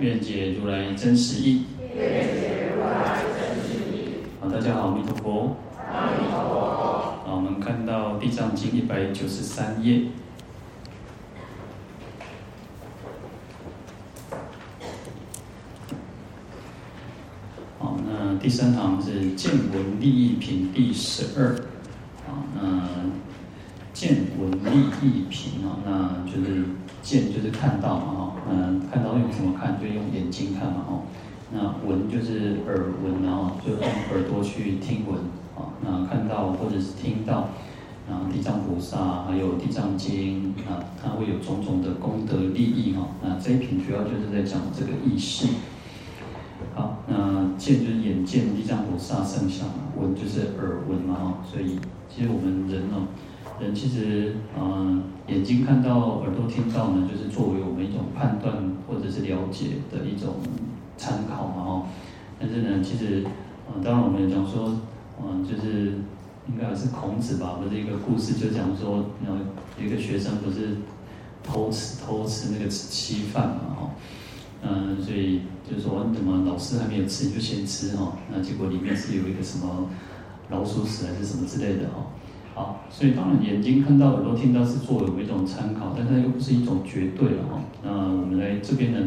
[0.00, 1.64] 愿解如来真实义。
[4.40, 5.56] 好，大家好，弥陀佛。
[5.92, 6.60] 阿弥陀佛。
[7.24, 10.02] 好，我们看到《地藏经》一百九十三页。
[17.78, 21.56] 好，那第三行是见闻利益品第十二。
[22.26, 22.88] 好，那
[23.92, 26.64] 见闻利益品啊，那就是
[27.14, 29.78] 见就是看到嘛，哈，嗯，看到用什么看？
[29.80, 31.02] 就用眼睛看嘛，哈。
[31.52, 35.20] 那闻就是耳闻，然后就用耳朵去听闻，
[35.54, 37.50] 啊，那看到或者是听到，
[38.08, 43.06] 然后地藏菩萨还有地藏经，啊，它会有种种的功德利益，哈。
[43.22, 45.46] 那这一品主要就是在讲这个意识。
[46.74, 51.34] 好，那见就是眼见地藏菩萨圣相，闻就是耳闻嘛，哈。
[51.48, 53.06] 所以其实我们人哦。
[53.60, 58.52] 人其实，嗯，眼睛看到，耳朵听到呢，就是作为我们一种判断
[58.88, 60.34] 或者是了解的一种
[60.96, 61.86] 参考嘛，哦。
[62.38, 63.24] 但是呢，其实，
[63.68, 64.76] 嗯，当然我们也讲说，
[65.22, 65.92] 嗯，就是
[66.48, 69.04] 应该是孔子吧，不是一个故事，就讲说，
[69.78, 70.76] 有一个学生不是
[71.44, 73.90] 偷吃偷吃那个稀饭嘛，哦，
[74.62, 79.88] 嗯，所以就是说，怎么老师还没有吃，你就先吃哈，那结果里面是有一个什么
[80.50, 82.04] 老鼠屎还是什么之类的哈。
[82.54, 87.60] 好，所以当然眼睛看到、耳朵听到是作为一种参考，但它又不是一种绝对了哈。
[87.82, 88.98] 那我们来这边呢，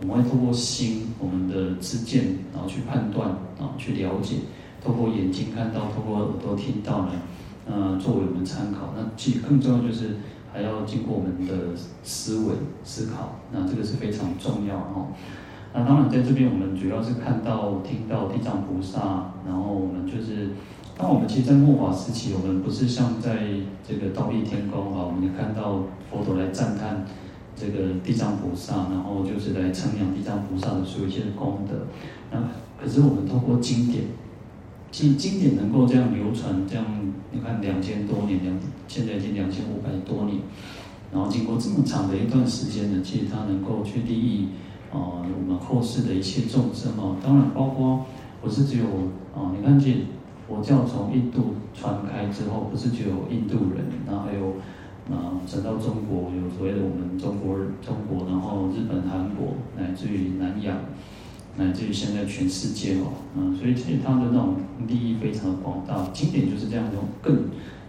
[0.00, 2.24] 我们会透过心，我们的知见，
[2.54, 3.28] 然后去判断，
[3.60, 4.36] 啊，去了解。
[4.82, 7.12] 透过眼睛看到，透过耳朵听到呢，
[7.66, 8.94] 呃，作为我们参考。
[8.96, 10.16] 那其实更重要就是
[10.50, 15.08] 还要经过我们的思维思考，那这个是非常重要哈。
[15.74, 20.52] 那当然在这边我们主要是看到、听到地藏菩萨，然后我们就是。
[20.98, 23.36] 那我们其实，在末法时期，我们不是像在
[23.86, 27.04] 这个忉利天宫啊，我们看到佛陀来赞叹
[27.54, 31.86] 这个地藏菩萨，然后就是来称扬地藏菩萨的所有一些功德。
[32.32, 32.48] 那
[32.80, 34.04] 可是我们透过经典，
[34.90, 36.86] 其实经典能够这样流传，这样
[37.30, 38.58] 你看两千多年，两
[38.88, 40.38] 现在已经两千五百多年，
[41.12, 44.48] 然后经过这么长的一段时间呢，其实它能够去利益
[44.90, 47.16] 啊我们后世的一切众生哦。
[47.22, 48.06] 当然，包括
[48.40, 48.86] 不是只有
[49.36, 49.94] 啊，你看这。
[50.48, 54.54] 佛教从印度传开之后，不是只有印度人，然后还有
[55.10, 60.76] 啊，传到中国，有所谓的我们中国人、中国，然后日本、韩国，乃至于南洋，
[61.56, 64.54] 乃至于现在全世界哦，嗯，所以其实它的那种
[64.86, 66.08] 利益非常的广大。
[66.12, 67.32] 经典就是这样一种亘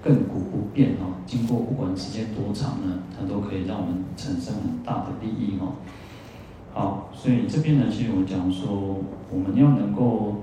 [0.04, 5.74] 亘古不变哦，经过不管时间多长呢，它都可以让我们产生很大的利益哦。
[6.74, 8.98] 好，所以这边呢，其实我讲说，
[9.32, 10.38] 我们要能够。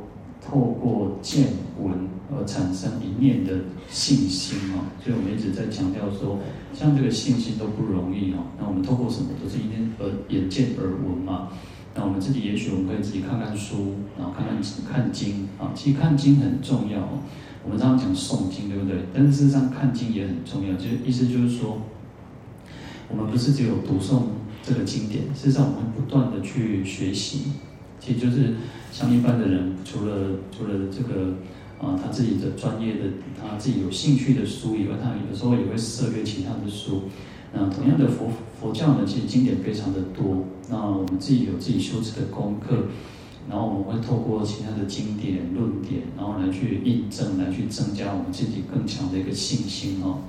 [0.46, 1.46] 透过见
[1.80, 3.52] 闻而产生一念的
[3.88, 6.38] 信心哦，所以我们一直在强调说，
[6.72, 8.44] 像这个信心都不容易哦。
[8.58, 9.28] 那我们透过什么？
[9.42, 11.48] 都是一念而眼见耳闻嘛。
[11.96, 14.56] 那我们自己也许我们可以自己看看书，然后看看
[14.90, 15.70] 看经啊。
[15.74, 17.20] 其实看经很重要哦。
[17.64, 18.98] 我们常常讲诵经，对不对？
[19.14, 20.74] 但是事实上看经也很重要。
[20.76, 21.80] 就意思就是说，
[23.08, 24.22] 我们不是只有读诵
[24.62, 27.52] 这个经典，事实上我们不断的去学习。
[28.00, 28.54] 其实就是
[28.92, 31.36] 像一般的人，除了除了这个
[31.84, 33.00] 啊，他自己的专业的，
[33.38, 37.02] 他自己有兴趣的书以外，他有时候也会涉猎其他的书。
[37.52, 38.28] 那同样的佛
[38.58, 40.44] 佛教呢，其实经典非常的多。
[40.70, 42.86] 那我们自己有自己修持的功课，
[43.50, 50.20] 然后我们会透过其他的经典论点，然后来去印证，来去增加我们自己更强的一个信心哦。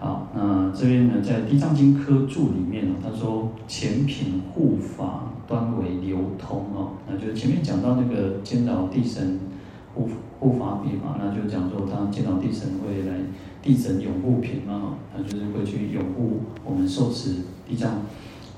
[0.00, 9.38] 好，那这边呢，在《地藏经》科注里面呢，他说前品护法端为流通哦，那就是前面讲到那个坚牢地神
[9.94, 10.08] 护
[10.40, 13.16] 护法品嘛，那就讲说他见到地神会来
[13.62, 17.36] 地神拥护品嘛，他就是会去拥护我们受持
[17.66, 18.02] 地藏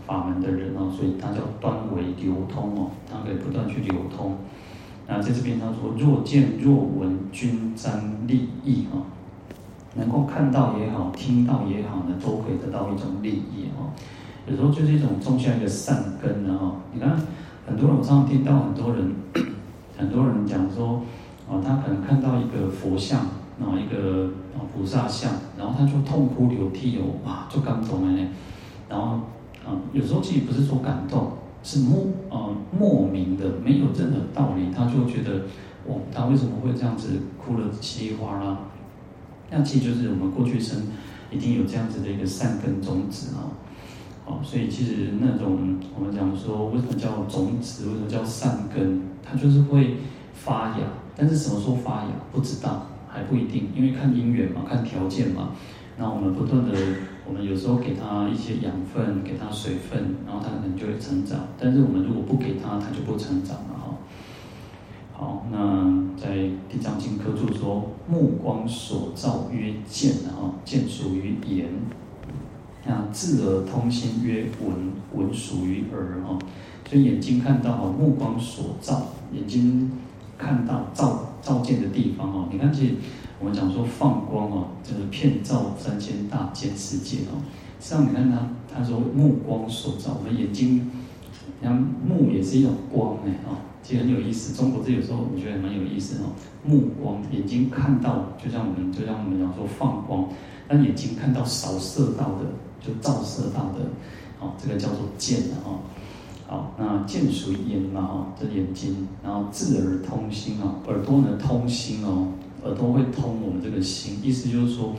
[0.07, 4.37] 法门的人哦，所以他叫端为流通哦，他可以不断去流通。
[5.09, 9.03] 那在这边他说若见若闻均沾利益哦。
[9.99, 13.91] 能够看到也好，听到也好呢，都可以得到一种利益哈。
[14.47, 16.77] 有时候就是一种种下一个善根的哈。
[16.93, 17.17] 你看，
[17.67, 19.15] 很多人我常常听到很多人，
[19.97, 21.01] 很多人讲说，
[21.49, 23.27] 啊，他可能看到一个佛像，
[23.61, 28.29] 然后一个啊菩萨像，然后他就痛哭流涕哦，哇，就感动了呢。
[28.89, 29.21] 然后
[29.65, 31.33] 啊，有时候其实不是说感动，
[31.63, 35.43] 是莫啊莫名的没有任何道理，他就觉得，
[35.87, 37.09] 哦，他为什么会这样子
[37.39, 38.59] 哭了稀里哗啦？
[39.51, 40.83] 那其实就是我们过去生
[41.31, 43.55] 一定有这样子的一个善根种子啊，
[44.25, 49.99] 好，所以其实那种我们讲说，为什么叫种子，为什么叫善根，它就是会
[50.35, 55.51] 发芽，但是什么时候发芽不知道，还不一定，因为看因缘嘛，看条件嘛。
[55.99, 56.77] 那我们不断的，
[57.27, 61.41] 我们有时候给它一些养分，给它水分，然后它可能就会成长。
[61.59, 63.97] 但是我们如果不给它，它就不成长了哈。
[65.15, 65.59] 好，那
[66.19, 66.37] 在
[66.69, 71.65] 《地藏经》科注说：“目光所照曰见，啊，见属于眼；
[72.85, 76.39] 那智而通心曰闻，闻属于耳。”哈，
[76.91, 79.91] 所以眼睛看到哈，目光所照，眼睛
[80.39, 82.95] 看到照照见的地方哦，你看其实。
[83.39, 87.37] 我们讲说放光哦，就是遍照三千大千世界哦。
[87.79, 90.91] 实际上你看他，他说目光所照，我们眼睛，
[91.61, 94.55] 你看目也是一种光哎哦，其实很有意思。
[94.55, 96.33] 中国字有时候我觉得蛮有意思哦。
[96.65, 100.27] 目光，眼睛看到，就像我们就像我们讲说放光，
[100.67, 102.47] 但眼睛看到扫射到的，
[102.81, 103.85] 就照射到的，
[104.41, 105.81] 哦，这个叫做见的哦。
[106.49, 112.29] 好，那见属眼嘛哦，这眼睛，然后智耳通心哦，耳朵呢通心哦。
[112.65, 114.93] 耳朵会通我们这个心，意思就是说，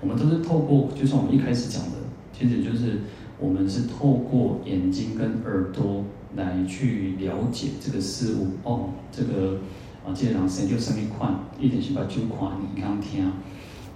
[0.00, 1.98] 我们都是透过，就像我们一开始讲的，
[2.32, 3.00] 其实就是
[3.38, 6.04] 我们是透过眼睛跟耳朵
[6.34, 8.48] 来去了解这个事物。
[8.62, 9.58] 哦，这个
[10.06, 13.30] 啊，这两神就生命宽，一点是把九宽你刚听，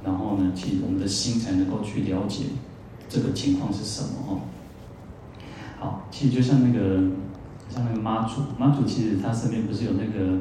[0.05, 2.45] 然后呢，其实我们的心才能够去了解
[3.09, 4.41] 这个情况是什么哦。
[5.85, 6.97] 好，其实就像那个
[7.69, 10.41] 像那个妈祖，妈祖其实他身边不是有那个。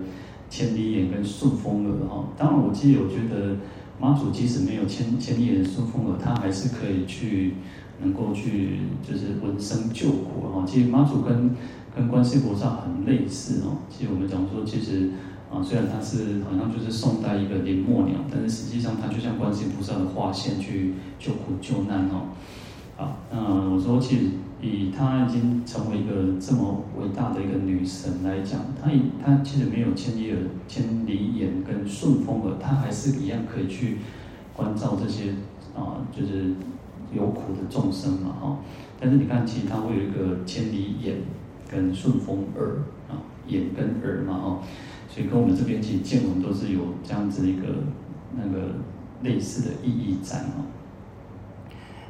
[0.50, 3.56] 千里眼跟顺风耳哈，当然我记得，我觉得
[4.00, 7.56] 妈祖即使没有千千里眼、顺风耳，他还是可以去
[8.04, 10.63] 能够去就是闻声救苦哈。
[10.63, 11.56] 其实妈祖跟
[11.95, 13.81] 跟观世菩萨很类似哦。
[13.90, 15.10] 其实我们讲说，其实
[15.51, 22.30] 啊，虽然他是好像就是宋代一个林默娘，但是实际上他就像观世音菩萨的化身去救苦救难哦。
[22.95, 24.24] 好，那我说其实。
[24.63, 33.98] 以她已经成为一个这么伟大的一个女神来讲，她以她其实没有千里耳、千里眼跟顺风耳，她还是一样可以去
[34.56, 35.31] 关照这些
[35.75, 36.54] 啊，就是
[37.13, 38.57] 有苦的众生嘛，哈。
[39.00, 41.18] 但是你看，其实她会有一个千里眼
[41.69, 44.59] 跟顺风耳啊，眼跟耳嘛，哈。
[45.09, 47.68] 所以跟我们这边其实见闻都是有这样子一个
[48.36, 48.75] 那个
[49.21, 50.66] 类似的意义在哦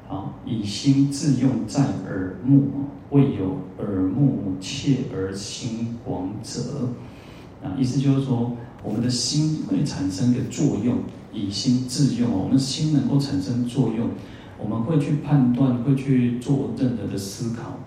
[0.09, 0.33] 啊。
[0.45, 2.69] 以心自用在耳目，
[3.11, 6.89] 未有耳目切而心广者。
[7.63, 10.97] 啊，意思就是说，我们的心会产生一个作用，
[11.31, 14.09] 以心自用，我们心能够产生作用，
[14.59, 17.79] 我们会去判断，会去做任何的思考。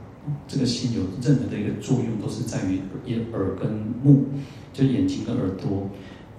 [0.48, 3.70] 这个心有任何的一个作用，都是在于眼耳跟
[4.02, 4.24] 目，
[4.72, 5.88] 就眼睛跟耳朵。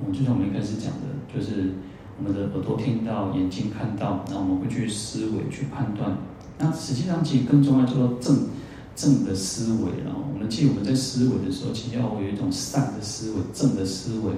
[0.02, 1.74] 嗯，就像我们一开始讲的，就是。
[2.20, 6.18] 我们的耳朵听到，眼睛看到，然后我们会去思维、去判断。
[6.58, 8.48] 那实际上，其实更重要就是正
[8.96, 10.04] 正的思维。
[10.04, 14.32] 然后我们记得我们在思维的时候，其实要有一种善的思维、正的思维。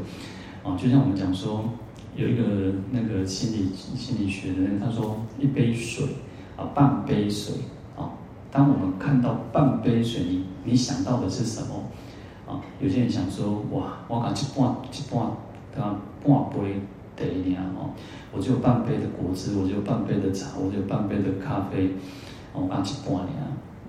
[0.62, 1.64] 啊，就像我们讲说，
[2.18, 2.44] 有一个
[2.92, 6.06] 那个心理心理学的人，他说一杯水
[6.58, 7.56] 啊，半杯水
[7.96, 8.12] 啊。
[8.52, 11.86] 当我们看到半杯水，你你想到的是什么？
[12.46, 15.32] 啊，有些人想说，哇，我感觉一半一半，
[15.74, 15.96] 对吧？
[16.26, 16.82] 半杯。
[17.20, 17.92] 对呀，哦，
[18.32, 21.90] 我只有半杯的果汁，我只有半杯的茶，我只有半杯的咖啡，
[22.54, 23.36] 哦，我只半年。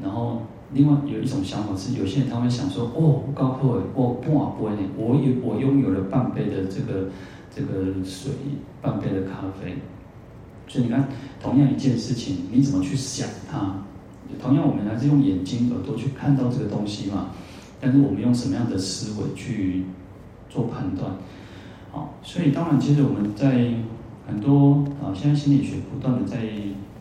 [0.03, 7.09] 然后另外有一种想法是，有些人他会想说，哦，我高破我半杯呢，我有我拥有了半杯的这个
[7.55, 8.33] 这个水，
[8.83, 9.77] 半杯的咖啡。
[10.67, 11.09] 所以你看，
[11.41, 13.85] 同样一件事情，你怎么去想它？
[14.41, 17.31] 同样，我们还是用眼睛、耳朵去看到这个东西嘛，
[17.81, 19.85] 但是我们用什么样的思维去
[20.49, 21.13] 做判断？
[21.93, 23.75] 好，所以当然，其实我们在
[24.27, 26.39] 很多啊，现在心理学不断的在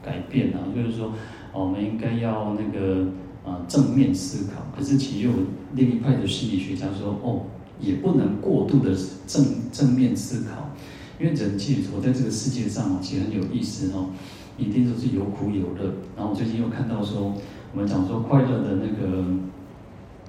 [0.04, 1.14] 改变啊，就是说，
[1.54, 3.06] 我们应该要那个
[3.46, 4.62] 啊正面思考。
[4.76, 5.34] 可是其实有
[5.76, 7.44] 另一派的心理学家说，哦，
[7.80, 8.96] 也不能过度的
[9.28, 10.72] 正正面思考，
[11.20, 14.10] 因为人其实活在这个世界上其实很有意思哦，
[14.58, 15.94] 一定都是有苦有乐。
[16.18, 17.36] 然后我最近又看到说，
[17.74, 19.24] 我们讲说快乐的那个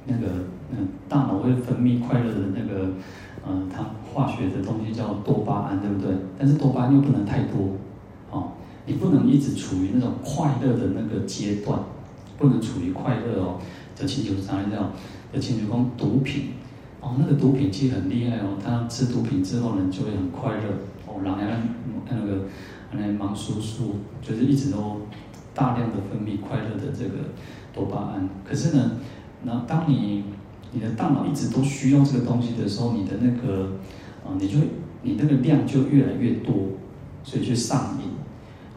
[0.05, 0.27] 那个
[0.73, 2.91] 嗯，大脑会分泌快乐的那个。
[3.49, 6.15] 嗯，它化学的东西叫多巴胺，对不对？
[6.39, 7.77] 但是多巴胺又不能太多，
[8.31, 8.53] 哦，
[8.87, 11.79] 你不能一直处于那种快乐的那个阶段，
[12.37, 13.59] 不能处于快乐哦。
[13.95, 14.91] 这亲像啥叫？
[15.33, 16.51] 这亲像讲毒品，
[17.01, 18.59] 哦，那个毒品其实很厉害哦。
[18.65, 20.65] 他吃毒品之后呢，就会很快乐，
[21.07, 21.41] 哦，然后
[22.09, 22.43] 那个
[22.93, 25.03] 那个忙叔叔，就是一直都
[25.55, 27.31] 大量的分泌快乐的这个
[27.73, 28.29] 多巴胺。
[28.45, 28.93] 可是呢，
[29.45, 30.25] 那当你
[30.73, 33.73] 你的大脑一直都需要这个东西的时候，你的那个
[34.25, 34.59] 啊，你就
[35.03, 36.55] 你那个量就越来越多，
[37.25, 38.11] 所以就上瘾。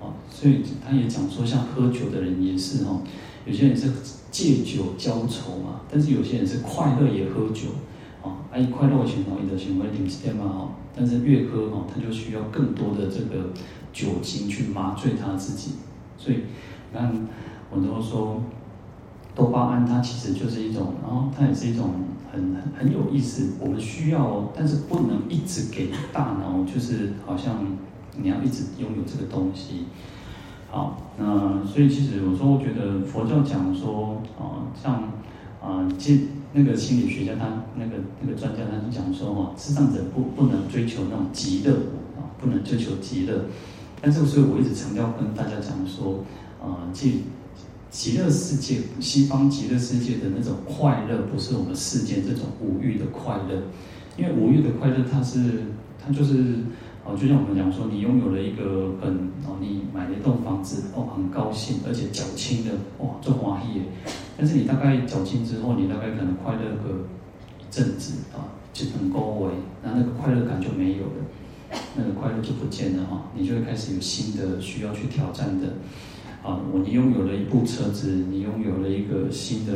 [0.02, 3.02] 啊，所以他也讲说，像喝酒的人也是哈，
[3.46, 3.92] 有些人是
[4.32, 7.70] 借酒浇愁嘛，但是有些人是快乐也喝酒。
[8.22, 13.52] 啊，哎，快乐的情况，你的行为领起来嘛哈，但是越喝哈，他就需要更多的这个
[13.92, 15.74] 酒精去麻醉他自己。
[16.18, 16.38] 所以，
[16.92, 17.28] 你看，
[17.70, 18.42] 我都说。
[19.36, 21.90] 多巴胺它其实就是一种，然后它也是一种
[22.32, 23.54] 很很很有意思。
[23.60, 27.66] 我们需要，但是不能一直给大脑，就是好像
[28.16, 29.86] 你要一直拥有这个东西。
[30.70, 35.12] 好，那所以其实有时候我觉得佛教讲说啊，像
[35.62, 41.74] 啊，即那个心理学家他那个那个专家他就讲说哈，智障者不不能追求那种极乐
[42.18, 43.46] 啊，不能追求极乐。
[44.00, 46.24] 但这个所以我一直强调跟大家讲说
[46.62, 47.24] 啊，即。
[47.94, 53.62] 极乐世界，西方极乐世界的那种快乐，不是我们世间这种五欲的快乐。
[54.18, 55.62] 因为五欲的快乐，它是，
[56.04, 56.56] 它就是，
[57.06, 59.14] 哦，就像我们讲说，你拥有了一个很，
[59.46, 63.84] 哦，你买了一栋房子，哦，很高兴，而且缴清的，哦，做欢喜。
[64.36, 67.06] 但是你大概缴清之后，你大概可能快乐个
[67.62, 69.52] 一阵子啊，就很高维，
[69.84, 75.68] 那那个快乐感就没有了，那个快乐就不见了哈，你就会开始有新的需要去挑战的。
[76.44, 79.74] 啊，我你拥有了一部车子，你拥有了一个新的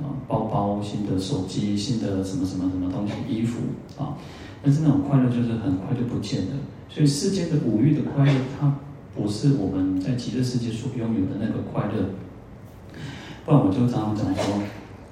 [0.00, 3.60] 啊包包、新的手机、新的什么什么什么东西、衣服
[3.98, 4.14] 啊，
[4.62, 6.52] 但是那种快乐就是很快就不见了。
[6.88, 8.72] 所以世间的五欲的快乐，它
[9.16, 12.10] 不是我们在极乐世界所拥有的那个快乐。
[13.44, 14.54] 不然我就常常讲说，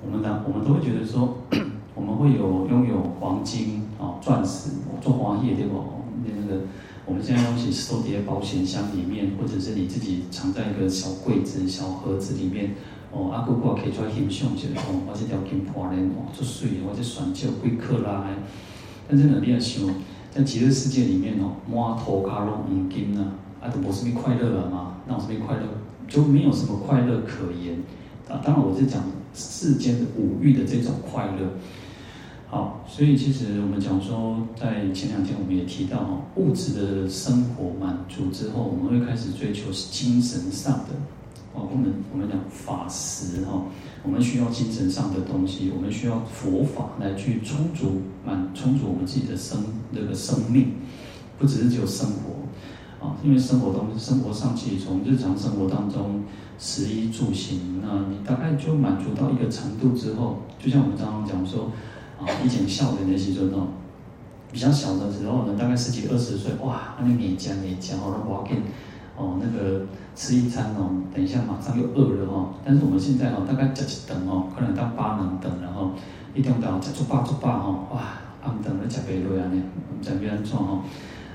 [0.07, 1.37] 我们呢，我们都会觉得说，
[1.97, 5.83] 我们会有拥有黄金啊、钻石、做黄叶对不？
[6.25, 6.63] 那个。
[7.13, 12.71] 我们现在东西收叠保险箱里面，或者是你自己藏在一个小柜子、小盒子里面。
[13.11, 18.25] 哦，阿哥哥可以出来欣赏一下哦，我这条金破链哦，足水，我这钻石贵克拉。
[19.07, 19.85] 但是呢，你要想，
[20.35, 24.95] 在极乐世界里面哦，满头卡拢黄金啊，啊，都无什么快乐了嘛？
[25.07, 25.65] 那我什么快乐？
[26.09, 27.77] 就没有什么快乐可言。
[28.27, 29.05] 啊，当然我是讲
[29.35, 31.53] 世间的五欲的这种快乐。
[32.53, 40.89] 好，所以其实我们讲说，在前两天我们也提到哈，物质的生活满足之后，我们会开始追求精神上的。
[41.55, 43.63] 哦，我们我们讲法食哈，
[44.03, 50.75] 我们需要精神上的东西，我们需要佛法来去充足满充足我们自己的生那个生命，
[51.39, 56.23] 不只是只有生活啊，因为生活东西生活上其实从日常生活当中
[56.59, 61.71] 食衣住行，那你大概就满足到一个程度之后，就像我们刚刚讲说。
[62.45, 63.69] 以前少年的时阵哦，
[64.51, 68.57] 比较小的时候呢，大概十几二十岁，哇，那你勉强勉强，好了，我要给
[69.17, 72.51] 哦，那个吃一餐哦，等一下马上又饿了哈。
[72.65, 75.91] 但是我们现在哦，大概吃一顿哦，可能到八能顿，然后
[76.35, 78.01] 一顿到吃足饱足饱哈，哇，
[78.45, 80.81] 暗顿咧吃袂落安尼，唔知要安怎吼。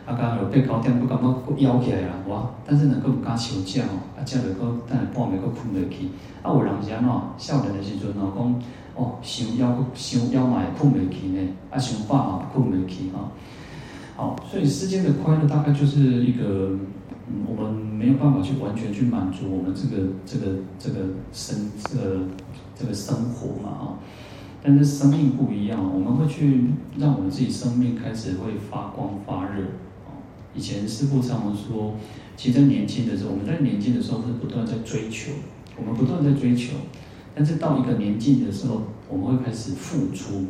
[0.05, 2.49] 啊，刚有八九点，不感觉佫枵起来啦，哇！
[2.65, 6.07] 但是呢，佫唔敢伤食吼，啊，食落佫等下半暝佫困袂去。
[6.41, 7.11] 啊，有人是安怎？
[7.37, 8.61] 少年的时阵哦，讲。
[8.97, 11.39] 哦，想要不想要买困不起呢？
[11.69, 13.31] 啊，想办法困不起哈。
[14.15, 16.71] 好，所以世间的快乐大概就是一个，
[17.45, 22.21] 我们没有办法去完全去满足我们这个这个这个生这个
[22.75, 23.85] 这个生活嘛啊。
[24.63, 29.63] 但是生命不一样，我们会去让我们自己生命开始会发光发热。
[30.55, 31.93] 以前师父常常说，
[32.35, 35.33] 其实在年轻的时候，我们在年轻的时候是不断在追求，
[35.77, 36.73] 我们不断在追求。
[37.37, 40.45] 但是到一个年纪的时候，我们会开始付出，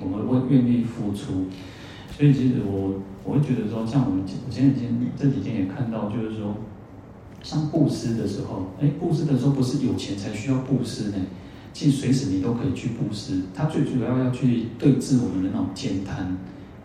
[0.00, 1.46] 我们会愿意付出。
[2.10, 6.56] 所以其实我我会觉得说，像我们我前几天这几天也看到，就是说，
[7.44, 11.16] 像布施的时候，哎，布施的时候不是有钱才需要布施呢？
[11.72, 13.42] 其实随时你都可以去布施。
[13.54, 16.36] 他最主要要去对治我们的那种慳贪，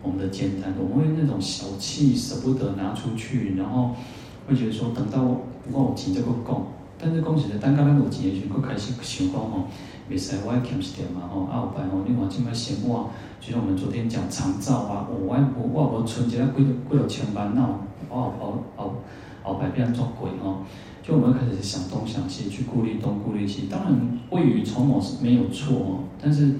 [0.02, 3.96] 我们的慳贪，我们会那种小气，舍不得拿出去，然后
[4.46, 5.24] 会觉得说，等到
[5.66, 6.68] 不够钱就够够。
[7.00, 9.68] 但是讲实在，等到咱有钱的时候，佫开始想讲吼，
[10.10, 13.08] 袂使我爱俭一点嘛吼，啊后摆吼，另外即摆生活，
[13.40, 17.62] 就像我们昨天讲长照啊，我爱我我无存一个几几落千万，那
[18.10, 18.94] 我后后后
[19.44, 20.62] 后摆变做鬼吼，
[21.00, 23.68] 就我们开始想东想西，去顾虑东顾虑西。
[23.70, 26.56] 当然，未雨绸缪是没有错哦，但是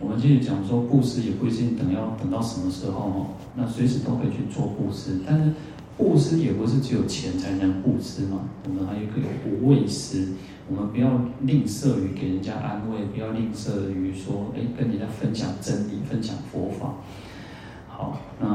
[0.00, 5.52] 我们就是讲说布施也不一定等要等到什么时候哦，那随时都可以去做布施，但是。
[5.96, 9.14] 布施也不是只有钱才能布施嘛，我们还有一个
[9.48, 10.28] 无畏施，
[10.68, 16.94] 我们不要吝啬于给人家安慰，不要吝啬于说，哎，跟人家分享真理、分享佛法。
[17.88, 18.46] 好，那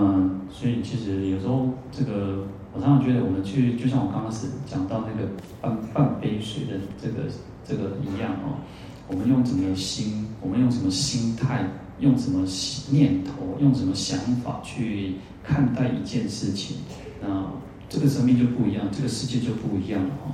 [0.51, 5.27] 所以其实有时候这个，我常常觉得我们去，就像我刚开始讲到那个
[5.60, 7.27] 半半杯水的这个
[7.67, 8.62] 这个一样哦，
[9.07, 11.65] 我们用什么心，我们用什么心态，
[12.00, 12.45] 用什么
[12.91, 16.77] 念头，用什么想法去看待一件事情，
[17.22, 17.46] 那
[17.88, 20.32] 这个生命就不一样，这个世界就不一样了哈。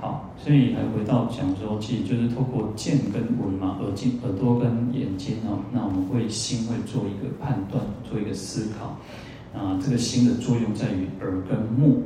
[0.00, 8.98] 好，所以还回到讲说，其实就是透过见跟闻嘛，耳睛、耳朵跟眼睛哦，那我们会心会做一个判断，做一个思考。
[9.52, 12.02] 啊，这个心的作用在于耳跟目。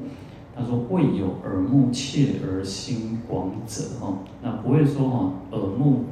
[0.57, 6.05] 他说：“未有耳目切而心广者，哈，那不会说哈，耳目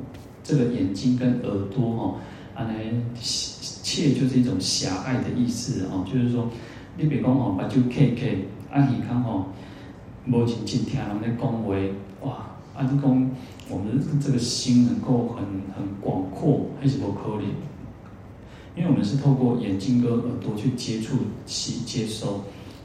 [0.43, 2.15] 这个眼睛跟耳朵哈，
[2.57, 6.49] 啊，来切就是一种狭隘的意思啊，就是说，
[6.97, 9.47] 你别讲哈，把就 K K，啊，耳腔吼，
[10.27, 11.75] 无认真听人咧讲话，
[12.23, 12.33] 哇，
[12.75, 13.31] 啊，你讲
[13.69, 15.45] 我们这个心能够很
[15.75, 17.45] 很广阔，还是不可能，
[18.77, 22.45] 因为我们是透过眼睛跟耳朵去接触、去接收。”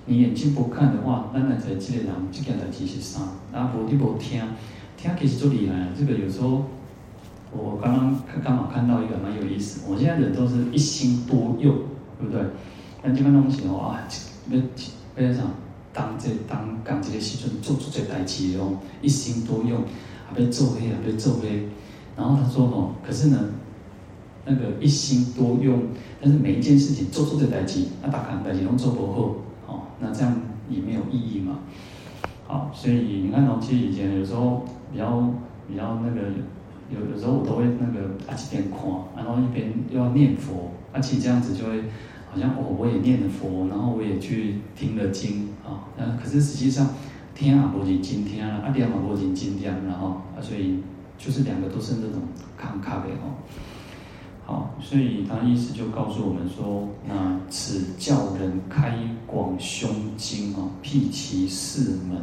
[0.10, 3.20] 你眼睛不看的话，那那才这个人这件代志是啥？
[3.52, 4.42] 啊，无你无听，
[4.96, 5.90] 听其实就厉害。
[6.00, 6.64] 这个有时候
[7.52, 9.82] 我刚刚刚好看到一个蛮有意思。
[9.92, 11.76] 我现在人都是一心多用，
[12.22, 12.42] 对不对？
[13.08, 14.04] 那这个东西哦啊，
[14.50, 15.44] 要要啥？
[15.94, 19.82] 当这当干这个时阵做出这代志哦，一心多用，
[20.32, 21.70] 还要做黑，还要做黑。
[22.18, 23.40] 然后他说哦，可是呢，
[24.46, 25.84] 那个一心多用，
[26.22, 29.74] 但是每一件事情做出这代志，啊，大家代志拢做不好。
[29.74, 31.60] 哦那这样也没有意义嘛。
[32.46, 35.34] 好，所以你看哦，其实以前有时候比较
[35.68, 36.28] 比较那个，
[36.92, 38.82] 有有时候我都会那个啊一边看，
[39.16, 41.86] 然后一边又要念佛，而且这样子就会
[42.40, 46.90] 像我，我也念了佛，然后我也去听了经啊，那可是实际上
[47.36, 50.80] 听啊不仅今天啊，念啊不仅今天，然后啊，所以
[51.18, 52.22] 就是两个都是那种
[52.58, 53.38] 看咖啡哦。
[54.46, 62.18] 好，所以他意思就告诉我们说，那此教人开广胸襟哦，辟其四门。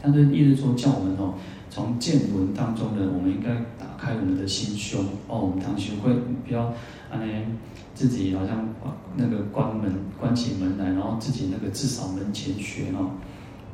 [0.00, 1.34] 他的意思说，叫我们哦，
[1.68, 6.14] 从见闻当中呢，我们应该打开我们的心胸哦，我们堂学会
[6.46, 6.62] 不要
[7.10, 7.20] 啊，
[8.02, 8.68] 自己好像
[9.14, 13.12] 那个关门关起门来，然后自己那个至少门前学哦，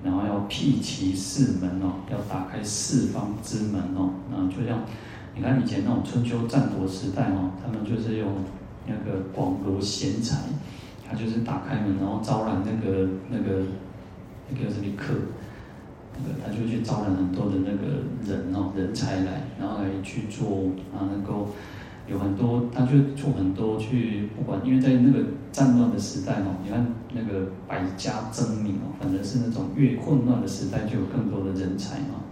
[0.04, 4.80] 然后要辟其四门哦，要打开四方之门哦，那就像。
[5.34, 8.28] 你看以前那种春秋战国时代哦，他们就是用
[8.88, 10.36] 那个广罗贤才，
[11.08, 13.62] 他就是打开门，然后招揽那个那个
[14.50, 15.14] 那个什么客，
[16.18, 21.50] 那个他就去招揽很多的那个人哦，人才来，然后来去做啊，能够
[22.10, 32.24] 有很多，他就做很多去不管，因为在那个战乱的时代哦，你看那个百家争鸣哦，反正是那种越混乱的时代，就有更多的人才嘛。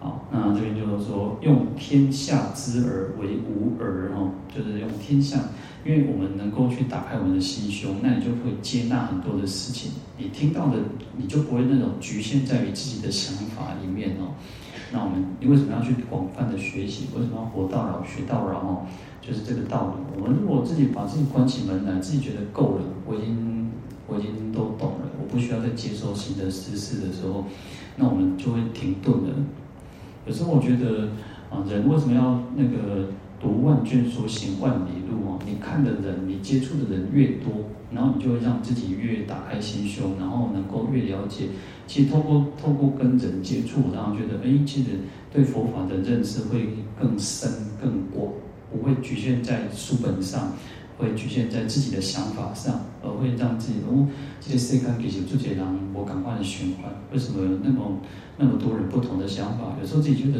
[0.00, 5.36] 好，那这边就是说，用天下之耳为吾耳哦，就是用天下，
[5.84, 9.90] 因为我们能够去打开我们的心胸，那你就会接纳很多的事情。
[10.16, 10.78] 你听到的，
[11.16, 14.32] 你就不会那种局限在于自己的想法里面哦。
[14.92, 17.08] 那我们你为什么要去广泛的学习？
[17.14, 18.86] 为什么要活到老学到老哦？
[19.20, 20.20] 就是这个道理。
[20.22, 23.70] 我们如果自己把自己关起门来，自己觉得够了，我已经
[24.06, 27.44] 我已经都懂了，我不需要再接受新的知识的时候，
[27.96, 29.34] 那我们就会停顿了。
[30.26, 31.08] 有时候我觉得，
[31.50, 33.08] 啊，人为什么要那个
[33.40, 35.38] 读万卷书行万里路哦？
[35.46, 37.52] 你看的人，你接触的人越多，
[37.92, 41.46] 然后你就会让自己越打开心胸，然后能够越了解。
[41.86, 44.90] 其实透过透过跟人接触，然后觉得，哎，其实
[45.32, 46.68] 对佛法的认识会
[47.00, 48.32] 更深更广，
[48.72, 50.52] 不会局限在书本上，
[50.98, 54.08] 会局限在自己的想法上，而会让自己哦，
[54.40, 56.92] 这些世界其实就这样，我赶快的循环。
[57.12, 58.00] 为什么有那么？
[58.40, 60.38] 那么多人不同的想法，有时候自己觉得，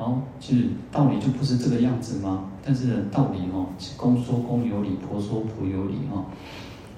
[0.00, 2.44] 哦，其实道理就不是这个样子吗？
[2.64, 3.66] 但是呢，道理哦，
[3.98, 6.24] 公说公有理，婆说婆有理哈。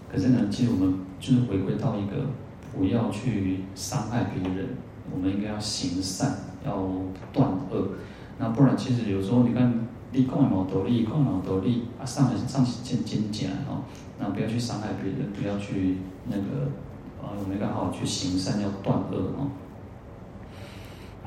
[0.09, 2.27] 可是呢，其实我们就是回归到一个
[2.73, 4.69] 不要去伤害别人，
[5.13, 6.33] 我们应该要行善，
[6.65, 6.89] 要
[7.33, 7.89] 断恶。
[8.39, 13.83] 那不然，其实有时候你看，你讲的冇道理，讲的冇道理啊，上来上去见见讲哦，
[14.21, 15.97] 那不要去伤害别人，不要去
[16.29, 16.71] 那个
[17.21, 19.51] 啊，我们应该好好去行善，要断恶哦。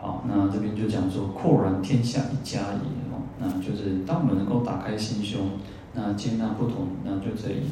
[0.06, 5.50] 好，那这边就讲说，阔然天下一家也哦，那就是当我们能够打开心胸，
[5.96, 7.64] 那接纳不同，那就可以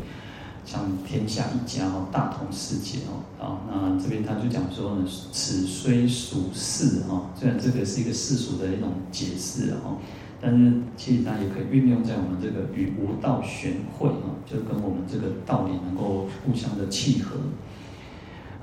[0.65, 3.21] 像天下一家哦，大同世界哦。
[3.37, 9.95] 好，那这边他就讲说呢，此虽属世哈，虽然这个是一个世俗的一种解释哈，
[10.41, 17.37] 但是其实它也可以运用在我们这个与无道玄会哈，就跟我们这个道理能够互相的契合。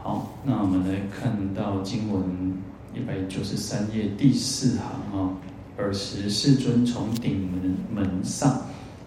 [0.03, 2.59] 好，那我们来看到经文。
[2.93, 5.31] 一百九十三页第四行啊，
[5.79, 8.63] 尔时世尊从顶门门上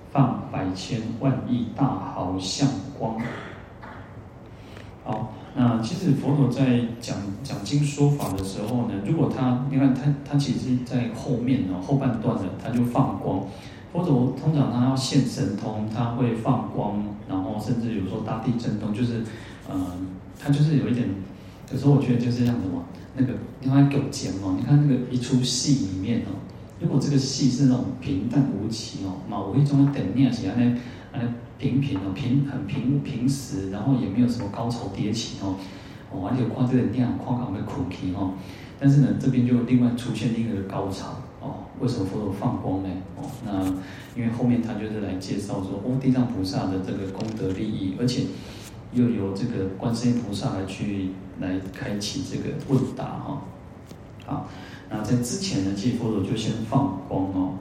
[0.10, 2.68] 放百千万亿大毫相
[2.98, 3.20] 光。
[5.04, 13.46] 好，那其实佛陀在讲讲经说法的时候呢，如果他你看他他其实在后面呢后半段呢，他就放光。
[13.92, 19.24] 佛陀通常他要现神通，他会放光，然后甚至有时候大地震动，就是
[19.70, 20.08] 嗯、
[20.40, 21.10] 他就是有一点。
[21.72, 22.84] 有时候我觉得就是像什么
[23.16, 26.34] 那个，你看狗讲哦，你看那个一出戏里面哦，
[26.80, 30.78] 如果这个戏是那种平淡无奇哦，某一种等念起来呢，
[31.12, 31.22] 呃
[31.60, 35.56] 平平哦，平很平平时，然后也没有什么高潮迭起哦，
[36.12, 38.34] 哦，而且夸这个念夸搞的苦皮哦，
[38.80, 42.90] 但是呢，这边就另外出现另一个高潮哦，为什么佛陀放光呢？
[43.16, 43.64] 哦，那
[44.20, 48.24] 因为后面他就是来介绍说，哦，地藏菩萨的这个功德利益，而且
[48.92, 53.42] 又由这个观世音菩萨来去来开启这个问答哈，
[54.26, 54.48] 好，
[54.90, 57.56] 那在之前呢，其实佛陀就先放光哦。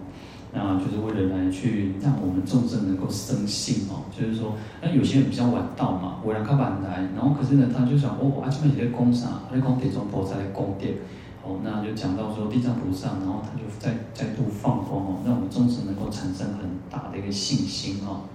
[0.55, 9.49] 那就是为了来去让我们众生能够生信哦，就是说，那有些人比较晚到嘛，我来看板来，然后可是呢，他就想哦，阿这边也在供啥？
[9.51, 10.97] 在供地藏菩萨在供殿，
[11.43, 18.29] 哦，那就讲到说地藏菩萨，然后他就再再度放光哦，让我们众生能够产生很大的一个信心哦。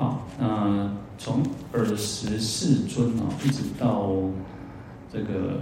[0.00, 1.42] 好，那从
[1.74, 4.16] 尔时世尊哦，一直到
[5.12, 5.58] 这个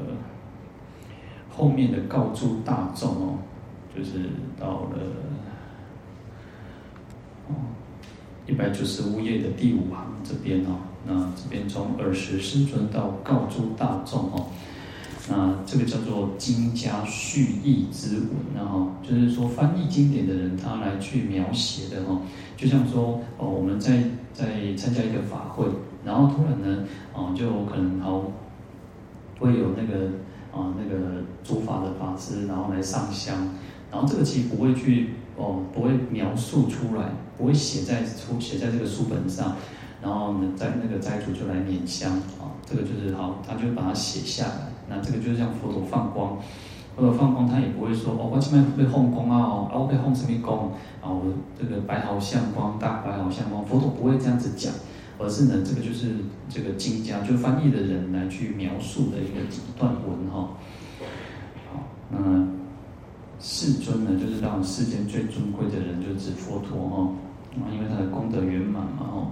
[1.51, 3.38] 后面的告诸大众哦。
[3.96, 4.98] 就是到了
[7.48, 7.55] 哦
[8.46, 14.46] 一百九十五页的第五行这边哦，那这边从尔时世尊到告诸大众哦，
[15.31, 22.23] 那这个叫做经家序译之文，然后就是说翻译经典的人他来去描写的哦，
[22.57, 25.67] 就像说哦我们在在参加一个法会，
[26.05, 28.33] 然后突然呢哦就可能好
[29.38, 30.07] 会有那个
[30.53, 33.49] 啊那个主法的法师，然后来上香。
[33.91, 39.57] 然后这个其实不会去哦，不会描述出来，不会写在出写在这个书本上。
[40.03, 44.78] 然后呢，在那个斋主就来拈香啊，这个就是好，他就把它写下来。
[44.88, 46.38] 那这个就是像佛陀放光，
[46.96, 50.70] 佛陀放光，他也不会说哦，我这边被放光啊，哦，我被放什么光
[51.01, 51.11] 啊？
[51.11, 54.72] 我这个白毫相光，大白毫相光，佛陀不会这样子讲，
[55.18, 56.16] 而是呢，这个就是
[56.48, 60.51] 这个经家就翻译的人来去描述的一个几段文哈。
[61.72, 62.48] 好，那。
[63.40, 67.09] 世尊呢，就是让世间最尊贵的人，就是指佛陀哈，
[67.72, 69.31] 因为他的功德圆满嘛，哦，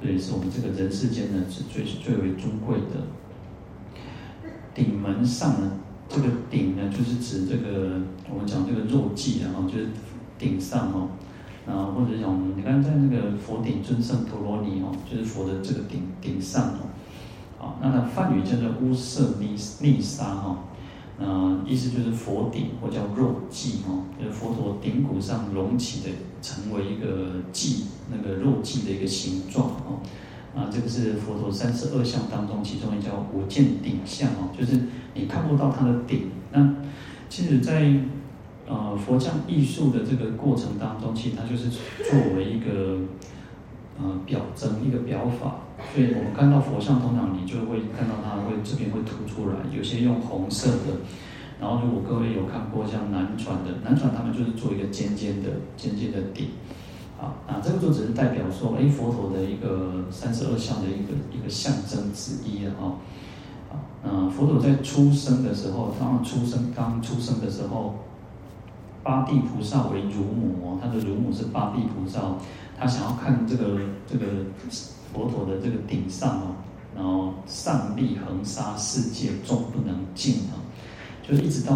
[0.00, 3.02] 所以是我们这个人世间呢，是最最为尊贵的。
[4.78, 5.72] 顶门上呢，
[6.08, 9.88] 这个顶呢，就是指这个我们讲这个肉髻啊，就是
[10.38, 11.08] 顶上哦，
[11.66, 16.86] 啊，或者讲你看在那个佛顶尊胜陀罗尼哦，就是佛的这个顶顶上哦，
[17.60, 20.64] 啊，那它梵语叫做乌舍尼尼沙哈。
[21.20, 26.10] 呃，意思就是佛顶或叫肉髻哦，就是佛陀顶骨上隆起的，
[26.40, 29.98] 成为一个髻，那个肉髻的一个形状哦。
[30.54, 34.78] 啊，这个是佛陀三十二相当中其中一叫无见顶相哦，就是
[35.14, 36.30] 你看不到它的顶。
[36.52, 36.74] 那
[37.28, 37.94] 其实在，在
[38.66, 42.98] 呃佛教艺术的这个过程当中，其实它就是作为一个
[44.00, 45.56] 呃表征，一个表法。
[45.94, 50.98] 所以我们看到佛像，通常你就会看到它会这边会凸出来，有些用红色的。
[51.60, 56.46] 然后如果各位有看过像南传的，南传他们就是做一个尖尖的、尖尖的顶。
[57.20, 62.96] 啊，那这个就只是代表说，哎，佛陀的一个三十二相的一个一个象征之一啊。
[63.70, 67.96] 啊，那佛陀在出生的时候，刚出生刚出生的时候，
[69.02, 72.20] 八地菩萨为乳母，他的乳母是八地菩萨，
[72.78, 74.26] 他想要看这个这个。
[75.10, 76.54] 佛陀的这个顶上哦，
[76.94, 80.60] 然后上利恒沙世界终不能尽啊，
[81.26, 81.74] 就是一直到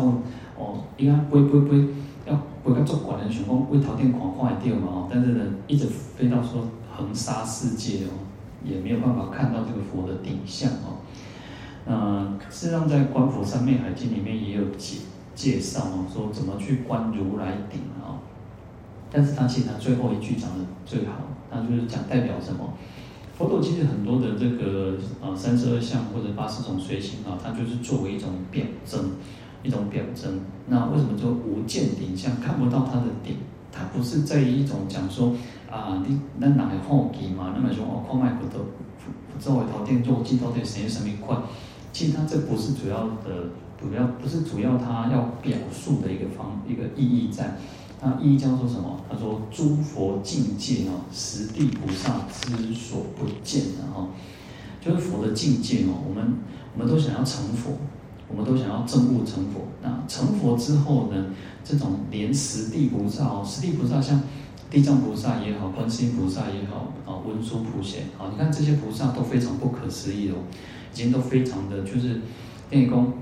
[0.59, 1.89] 哦，应该飞飞飞
[2.27, 8.11] 要飞到做管的时候，为头顶看看会到嘛哦，但是呢，一直飞到说横沙世界哦，
[8.65, 11.03] 也没有办法看到这个佛的顶相哦。
[11.87, 14.99] 嗯，事实上在《观佛三昧海经》里面也有介
[15.35, 18.23] 介绍哦，说怎么去观如来顶啊。
[19.11, 21.13] 但是他其实他最后一句讲的最好，
[21.51, 22.73] 他就是讲代表什么？
[23.37, 29.13] 佛陀其实很多的这个啊三十二相或者八十种随形啊，它就是作为一种表征，
[29.63, 30.41] 一种表征。
[30.69, 33.37] 那为什么说无见顶相看不到它的顶？
[33.71, 35.35] 它不是在于一种讲说
[35.71, 37.55] 啊，你那哪个后给嘛？
[37.57, 38.65] 那么说哦，矿脉不得
[39.39, 41.37] 作为头电做镜头的谁什么块？
[41.93, 47.57] 其实它这不是主要的，主要不是主要它要表述的一个方一个意义在。
[48.05, 49.01] 那意义叫做什么？
[49.09, 54.09] 他说：“诸佛境界哦，十地菩萨之所不见的哈，
[54.81, 55.95] 就是佛的境界哦。
[56.09, 56.35] 我们
[56.75, 57.79] 我们都想要成佛，
[58.33, 59.61] 我们都想要证悟成佛。
[59.83, 61.27] 那成佛之后呢，
[61.63, 64.21] 这种连十地菩萨哦，十地菩萨像
[64.71, 70.37] 地藏菩萨也好，观世音菩萨也好，啊，文殊普贤，啊，你看这些菩萨都非常不可思议哦，
[70.93, 72.21] 已经都非常的就是，
[72.71, 73.13] 等于讲，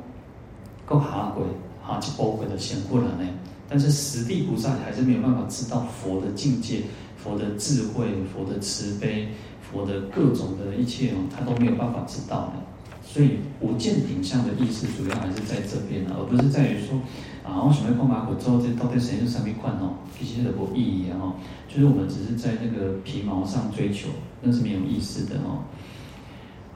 [0.86, 1.44] 够下轨，
[1.84, 3.28] 下一波鬼的显过来呢。
[3.68, 6.82] 但是十地菩萨还是没有办法知道佛的境界、
[7.16, 9.28] 佛的智慧、佛的慈悲、
[9.60, 12.69] 佛的各种的一切哦，他都没有办法知道的。
[13.12, 17.00] 所以无见顶相的意思，主要还是在这边呢，而不是在于说。
[17.42, 19.94] 啊，我想要看马可之后，这到底谁是三米宽哦？
[20.16, 21.34] 其实都无意义哦，
[21.66, 24.10] 就是我们只是在那个皮毛上追求，
[24.42, 25.64] 那是没有意思的哦。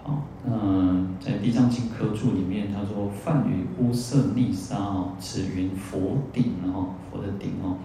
[0.03, 7.77] 好，那在《地藏经》科注里面，他说：“梵语乌色逆沙哦，此云佛顶哦，佛的顶哦。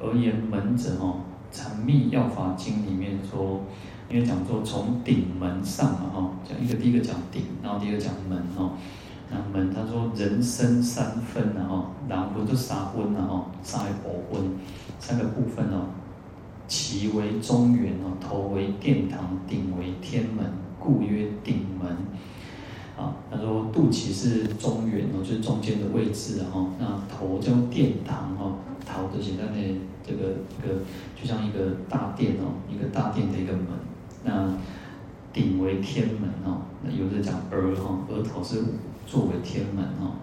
[0.00, 1.16] 而言门者哦，
[1.52, 3.60] 《禅密要法经》里面说，
[4.08, 8.72] 因为讲说从顶门上嘛哈，讲一个第一个讲顶，然后第二个讲门哦。
[9.32, 14.50] 那门他说人生三分然后，然后就三分然后，三个部分，
[14.98, 15.86] 三个部分哦，
[16.66, 20.44] 鳍为中原哦，头为殿堂，顶为天门，
[20.80, 21.96] 故曰顶门。
[22.98, 28.58] 啊，他说肚脐是中原哦，就是中间的位置然后，那头叫殿堂哦，
[28.92, 30.82] 头的现在的这个一个
[31.14, 33.66] 就像一个大殿哦，一个大殿的一个门。
[34.24, 34.52] 那
[35.32, 38.62] 顶为天门哦，那有的讲额哈，额头是。
[39.06, 40.14] 作为天门哦，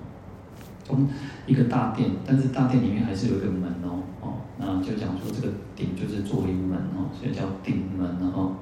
[0.86, 1.10] 从
[1.46, 8.56] 一个大殿，但是大殿里面还是有一个门哦哦，那就讲说这个顶就是作为门哦，所以叫顶门哦。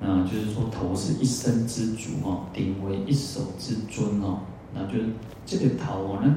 [0.00, 4.38] 那就是说头是一身之主哦，顶为一手之尊哦，
[4.72, 5.10] 那就是
[5.44, 6.32] 这个头哦，那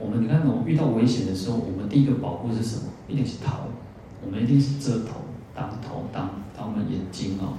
[0.00, 2.84] 我们你看我们遇到危险的时候，我们第一个保护是什么？
[3.06, 3.68] 一定是头，
[4.24, 5.20] 我们一定是遮头，
[5.54, 7.54] 当头当当我们眼睛哦。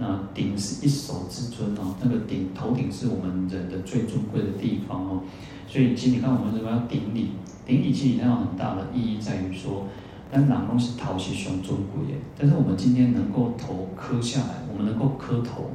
[0.00, 5.22] 那顶是一手之尊哦，那个顶头顶是我们人的最尊贵的地方哦，
[5.68, 7.30] 所以其实你看我们怎么要顶礼，
[7.64, 9.86] 顶礼其实它有很大的意义在于说，
[10.28, 15.70] 但哪东西头是雄尊贵的，但是我们今天能够头磕下来，我们能够磕头，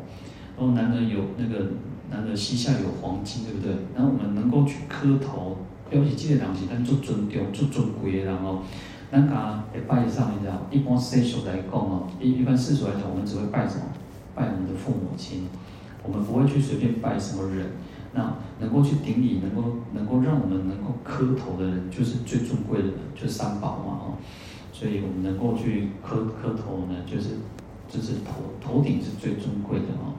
[0.58, 1.68] 然后难得有那个
[2.16, 3.76] 难得膝下有黄金，对不对？
[3.94, 5.58] 然后我们能够去磕头，
[5.90, 8.62] 表示这个东西咱做尊重、做尊贵的人哦。
[9.12, 10.66] 咱家会拜上，你知道？
[10.72, 13.84] 一般世俗来讲哦，一一般世俗来讲，我们只会拜什么？
[14.34, 15.48] 拜我们的父母亲，
[16.04, 17.68] 我们不会去随便拜什么人。
[18.14, 24.06] 那能够去顶礼，能够能够让我们能够磕头的人，就是最尊贵的人，就三宝嘛哦。
[24.72, 27.36] 所以我们能够去磕磕头呢，就是
[27.90, 30.16] 就是头头顶是最尊贵的哦。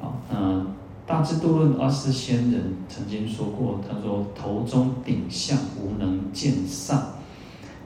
[0.00, 0.66] 好，那
[1.06, 7.14] 大智度论阿私仙人曾经说过，他说：“头中顶相无能见上，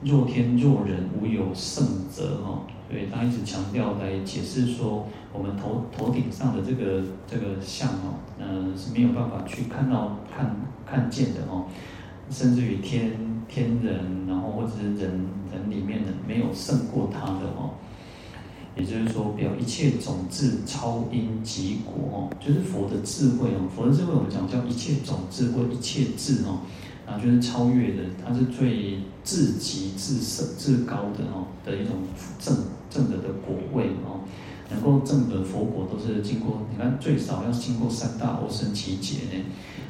[0.03, 2.61] 若天若人无有圣者。”哈。
[2.91, 11.65] 所以他一直强调来解释说，我们头头顶上的这个这个相哦，嗯、呃，是没有办法去看到看看见的哦，
[12.29, 13.13] 甚至于天
[13.47, 17.73] 天人，然后或者是人人里面的没有胜过他的哦。
[18.75, 26.59] 也就是说，表一切种智超因即果哦，就是佛的智慧哦，佛的智慧我们讲叫一切种智或一切智哦，
[27.05, 31.95] 啊就是超越的，它是最至极至圣至高的哦的一种
[32.39, 32.57] 正。
[32.93, 34.21] 正德的果位哦，
[34.69, 39.43] 能够证得佛果都是经过，你看最少要经过三大阿僧只劫呢，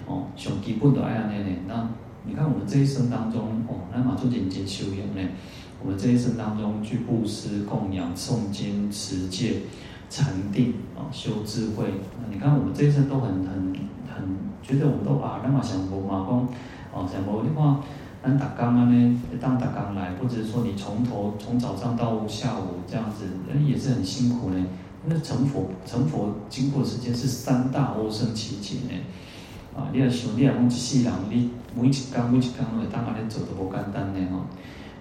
[0.08, 1.90] 哦，上基本的爱安那呢，那
[2.26, 5.30] 你看我们这一生当中哦，那马祖人间修养呢，
[5.84, 9.64] 我们这一生当中去布施、供养、诵经、持戒、
[10.10, 11.86] 禅定啊，修智慧，
[12.22, 13.74] 那你看我们这一生都很很
[14.08, 14.26] 很
[14.62, 16.48] 觉得我们都啊，那么想佛嘛，讲
[16.94, 17.82] 哦想佛的话。
[18.26, 23.26] 但打刚刚呢，当打刚来，或者是说你从头从早上到下午这样子，
[23.68, 24.66] 也是很辛苦呢。
[25.06, 28.98] 那成佛成佛经过时间是三大阿僧只劫呢。
[29.76, 34.46] 啊，你要想，你要讲一世人，你每一天每一天当然你走得不简单呢哈。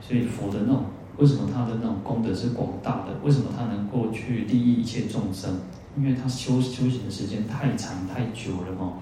[0.03, 0.85] 所以佛的那种，
[1.17, 3.15] 为什么他的那种功德是广大的？
[3.23, 5.51] 为什么他能够去利益一切众生？
[5.97, 8.93] 因为他修修行的时间太长太久了哈。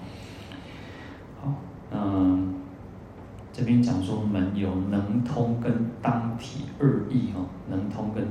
[1.41, 1.53] 好，
[1.91, 2.53] 嗯。
[3.53, 8.25] 这边讲说门有能通跟当体二义哈，能通跟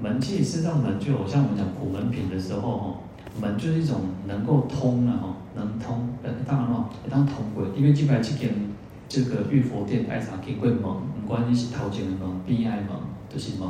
[0.00, 2.94] 门，其实事实上门就好像我们讲古门品的时候哈，
[3.38, 6.08] 门就是一种能够通的哈，能通，
[6.46, 8.50] 当然了，当通鬼，因为基本上这间
[9.06, 10.80] 这个玉佛殿爱啥经过门，
[11.26, 12.88] 不管你是头前的门、边爱门
[13.28, 13.68] 都是门。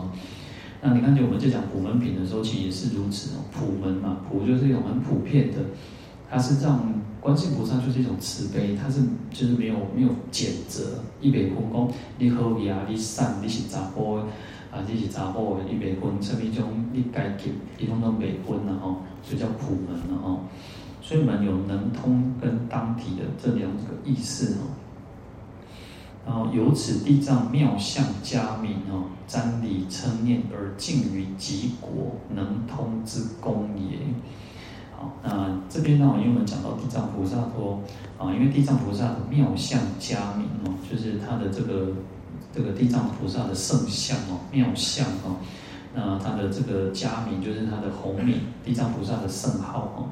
[0.83, 5.57] 那你看见我们在讲普门品的时候，其实也是如此哦，普门嘛，普就是一种很普遍的，
[6.31, 6.92] 它是这样。
[7.19, 9.01] 观世菩萨就是一种慈悲，它是
[9.33, 11.88] 就是没有没有谴责，一百分讲
[12.19, 14.16] 你好呀，你善，你是查甫
[14.71, 20.45] 啊，你是查甫的，一百分，什么种你该给，一通都没分了吼，所以叫普门了吼。
[21.03, 24.86] 所以门有能通跟当体的这两个意思哦。
[26.27, 33.99] 然后由此地藏妙相加名哦，瞻礼称念而尽于极果能通之功也。
[34.97, 37.81] 好，那这边呢，因为我们讲到地藏菩萨说
[38.19, 41.93] 啊，因为地藏菩萨的妙相加名哦，就是他的这个
[42.53, 45.37] 这个地藏菩萨的圣相哦，妙相哦，
[45.95, 50.09] 那他的这个加名就是他的宏名，地藏菩萨的圣号哦，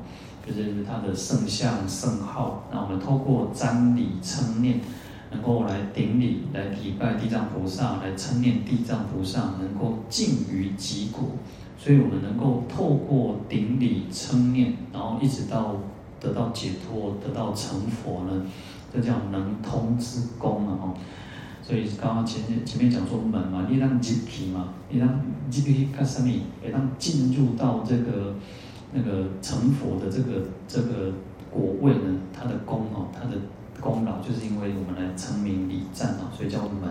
[0.47, 2.63] 就是他的圣相圣号。
[2.71, 4.81] 那我们透过瞻礼称念。
[5.35, 11.31] 能够来顶礼、来礼拜地藏菩萨，来称念地藏菩萨，能够尽于极果。
[11.77, 15.75] 所以我们能够透过顶礼称念，然后一直到
[16.21, 18.47] 得到解脱、得到成佛呢，
[18.93, 20.79] 这叫能通之功啊！
[20.81, 20.95] 哈，
[21.63, 26.29] 所以刚刚前面前面讲说门嘛，你让入去嘛，你让入去干什么？
[26.63, 28.37] 也让进入到这个
[28.93, 31.13] 那个成佛的这个这个
[31.51, 33.37] 果位呢，它的功哦，它的。
[33.85, 36.91] 功劳就是因为我们来称名礼赞啊，所以叫门。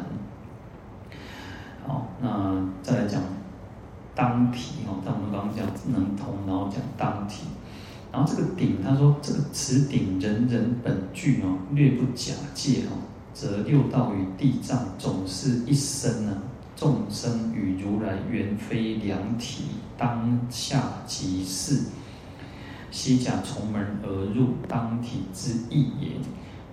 [1.85, 3.19] 好，那再来讲
[4.15, 7.47] 当体哦，但我们刚刚讲能通，然后讲当体，
[8.11, 13.01] 然后这个顶，他说这个此顶人人本具哦，略不假借哦，
[13.33, 16.43] 则六道与地藏总是一身呢，
[16.75, 19.63] 众生与如来原非两体，
[19.97, 21.81] 当下即是，
[22.91, 26.11] 西甲从门而入当体之意也。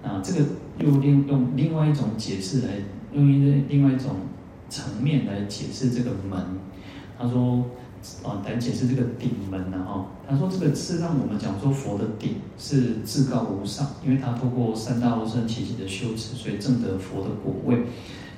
[0.02, 0.40] 啊，这个
[0.78, 2.74] 又另用另外一种解释来，
[3.12, 4.16] 用一另外一种
[4.68, 6.40] 层面来解释这个门。
[7.18, 7.66] 他说，
[8.22, 17.84] 啊，来解释这个顶门呢，哈，他说这个是让我们讲说佛的顶是至高无上，因为他透过三大阿僧只劫的修持，所以证得佛的果位。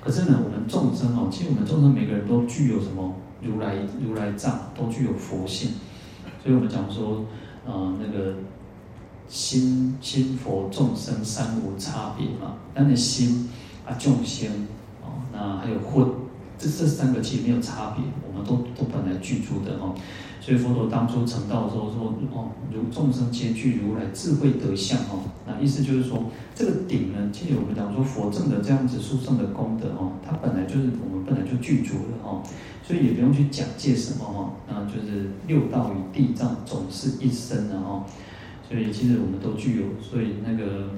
[0.00, 5.70] 可是呢，我们众生哦，其实我们众生每个人都具有什么如来如来藏，都具有佛性，
[6.42, 7.24] 所以我们讲说，
[7.64, 8.34] 啊，那个。
[9.32, 13.48] 心心佛众生三无差别嘛，那你心
[13.86, 14.46] 啊众生
[15.00, 16.06] 哦，那还有魂，
[16.58, 19.94] 这这三个其实没有差别，我们都都本来具足的哦。
[20.38, 32.42] 所以佛陀当初成道的时候说哦，如众生皆具如来智慧德相哦，那意思就是说这个顶呢，其实我们讲说佛证的这样子殊胜的功德哦，它本来就是我们本来就具足的哦，
[32.86, 38.04] 所以也不用去讲借什么哦，那就是六道与地藏总是一身的哦。
[38.72, 40.88] 所以其实我们都具有，所以那个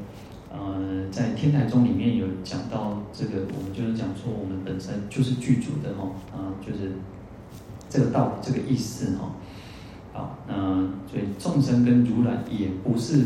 [0.49, 6.93] 呃，在天台宗里面有讲到这个，我们就是讲说我们本身就是具足的哈，啊，就是
[7.91, 9.33] 这个道，这个意思哈。
[10.13, 10.55] 好，那
[11.11, 13.25] 所以众生跟如来也不是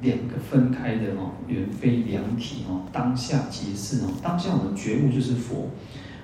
[0.00, 5.70] 两个分开的哦，原非两体哦，当下即是哦，当下我们觉悟就是佛。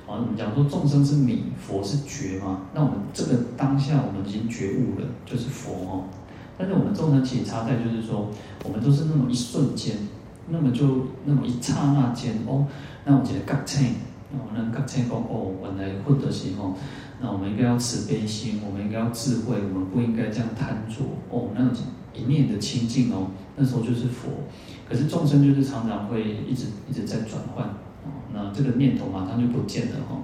[0.08, 6.04] 好，我们讲说众生是迷，佛是觉嘛，那我们这个当下我们已经觉悟了，就是佛哦。
[6.60, 8.28] 但是我们众生其实差在就是说，
[8.64, 9.96] 我们都是那么一瞬间，
[10.50, 12.66] 那么就那么一刹那间哦，
[13.06, 13.94] 那我觉得觉醒，
[14.30, 16.74] 哦，那觉醒过哦，原来混的时候，
[17.22, 20.96] 那我们应该要慈悲心，我们应该要智慧，我们不应该这样贪着
[21.30, 24.28] 哦，那种一念的清净哦，那时候就是佛。
[24.86, 27.64] 可是众生就是常常会一直一直在转换
[28.04, 30.18] 哦，那这个念头马上就不见了哈。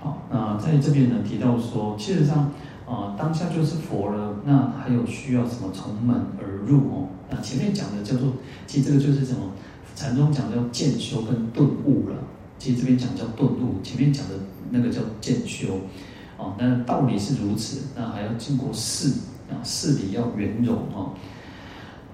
[0.00, 2.50] 好，那在这边呢提到说，其实上。
[2.88, 4.36] 啊，当下就是佛了。
[4.44, 5.70] 那还有需要什么？
[5.74, 7.08] 从门而入哦。
[7.30, 8.32] 那前面讲的叫做，
[8.66, 9.50] 其实这个就是什么？
[9.94, 12.14] 禅宗讲的叫渐修跟顿悟了。
[12.58, 14.34] 其实这边讲叫顿悟，前面讲的
[14.70, 15.80] 那个叫渐修。
[16.38, 17.88] 哦，那道理是如此。
[17.94, 19.12] 那还要经过事
[19.50, 21.12] 啊，事理要圆融哦。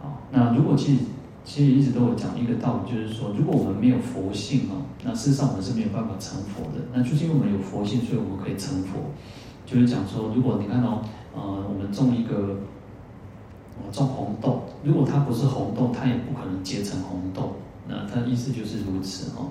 [0.02, 1.02] 好，那如果其实
[1.44, 6.86] 其实一直都有讲一个道理，就是说，如果我们没有佛性哦，那事实上我们是没有办法成佛的。
[6.92, 9.12] 那就是因为我们有佛性，所以我们可以成佛。
[9.66, 11.02] 就是讲说，如果你看到，
[11.34, 12.56] 呃，我们种一个，
[13.78, 17.56] 呃，种红豆，如果它不是红豆，它也不可能结成红豆。
[17.88, 19.48] 那它的意思就是如此哦。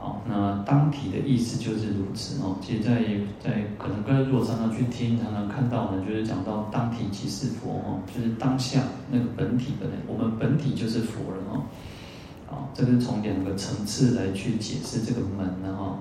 [0.00, 2.56] 好，那当体的意思就是如此哦。
[2.60, 3.02] 其实在，
[3.38, 11.62] 在可能各位如果常常去听，常常看到呢，就是讲到当体即是佛哦，就是当下那个本体本来，我们本体就是佛了哦。
[12.50, 15.98] 好，这是从两个层次来去解释这个门的哈。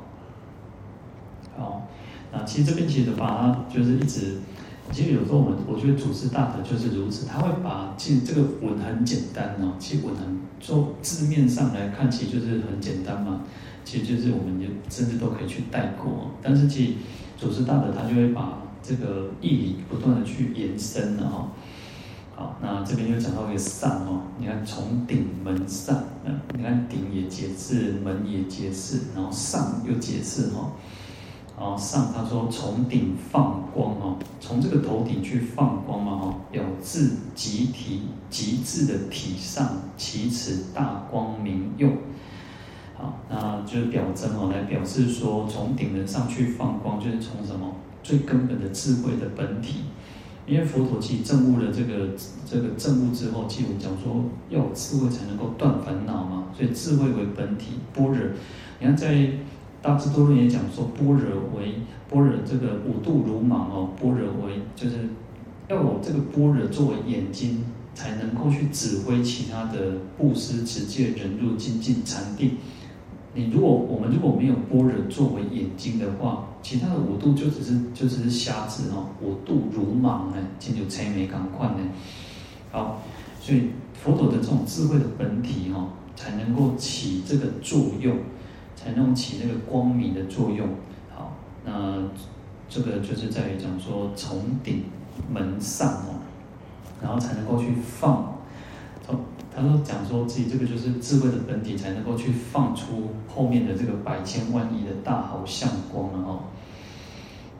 [1.58, 1.88] 好。
[2.32, 4.38] 啊，其实这边其实把它就是一直，
[4.92, 13.42] 其实有时候我们我觉得祖师大德就是如此，他会把其实这个文很简单哦，其实文很从字面上来看，其实就是很简单嘛，
[13.84, 16.94] 其实就是我们就甚至都可以去带过，但是其实
[17.38, 21.52] 祖师大德他就会把这个意义不断的去延伸了哈。
[22.36, 30.72] 好，那这边又讲到一个上哦，你看从顶门上，嗯，你看顶也节制，门也节制，然后上又节制哈。
[31.62, 38.02] 啊，上他说从顶放光啊，从这个头顶去放光嘛哈，表自极体
[38.32, 41.96] 极致的体上，其此大光明用。
[42.98, 49.82] 好，那就是表征哦，来表示说从顶的上去放光，就是从什么最根本的智慧的本体。
[50.48, 52.10] 因为佛陀其实证悟了这个
[52.50, 58.18] 这个证悟之后，其实我讲说要有智慧才能够断烦恼嘛，所以智慧为本体，般若。
[58.80, 59.30] 你看在
[59.82, 61.74] 大智多论也讲说，般若为
[62.10, 65.10] 般若这个五度如芒哦，般若为就是
[65.68, 67.64] 要有这个般若作为眼睛，
[67.96, 72.58] 才能够去指挥其他的布施、持戒、忍辱、精进、禅定。
[73.34, 81.78] 你如果我们如果没有般若作为眼睛的话，其他的五度就只是就只是瞎子哦，五度如芒呢，进入催眠感快呢。
[82.72, 83.02] 好，
[83.40, 88.18] 所以佛陀的这种智慧的本体哦，才能够起这个作用，
[88.82, 90.68] 才能起那个光明的作用。
[91.14, 91.34] 好，
[91.66, 92.02] 那
[92.68, 94.86] 这个就是在于讲说从顶
[95.32, 96.22] 门上哦，
[97.02, 98.40] 然后才能够去放。
[99.06, 99.20] 从
[99.54, 106.40] 他说：“讲说自己这个就是智慧的本体，才能够去放出后面的这个百千万亿的大好相光了哦。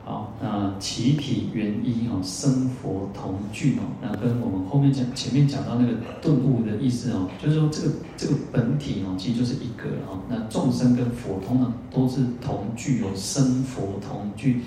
[0.04, 3.82] 好，那其体圆一哦，生佛同具哦。
[4.02, 10.20] 那跟我们后面讲前面讲到那个顿悟的意思哦，就是说这个这个本体哦，其实就是一个哦。
[10.28, 14.62] 那众生跟佛通常，都是同具有生佛同具，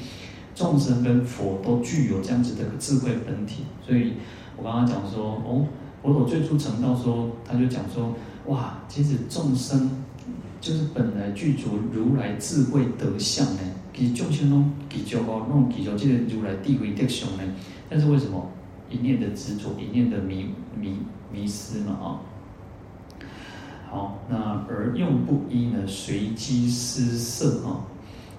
[0.56, 3.64] 众生跟佛都具有这样子的智慧本体。
[3.86, 4.14] 所以
[4.58, 5.66] 我刚刚讲说哦。”
[6.06, 8.14] 佛陀最初成道说，他就讲说，
[8.46, 9.90] 哇，其实众生
[10.62, 13.62] 就是本来具足如来智慧德相呢，
[13.96, 17.44] 其实众生都比较高，弄比较这个如来地位德相呢，
[17.90, 18.52] 但是为什么
[18.90, 20.98] 一念的执着，一念的迷迷
[21.32, 22.20] 迷失嘛啊？
[23.90, 27.88] 好，那而用不一呢，随机失色啊。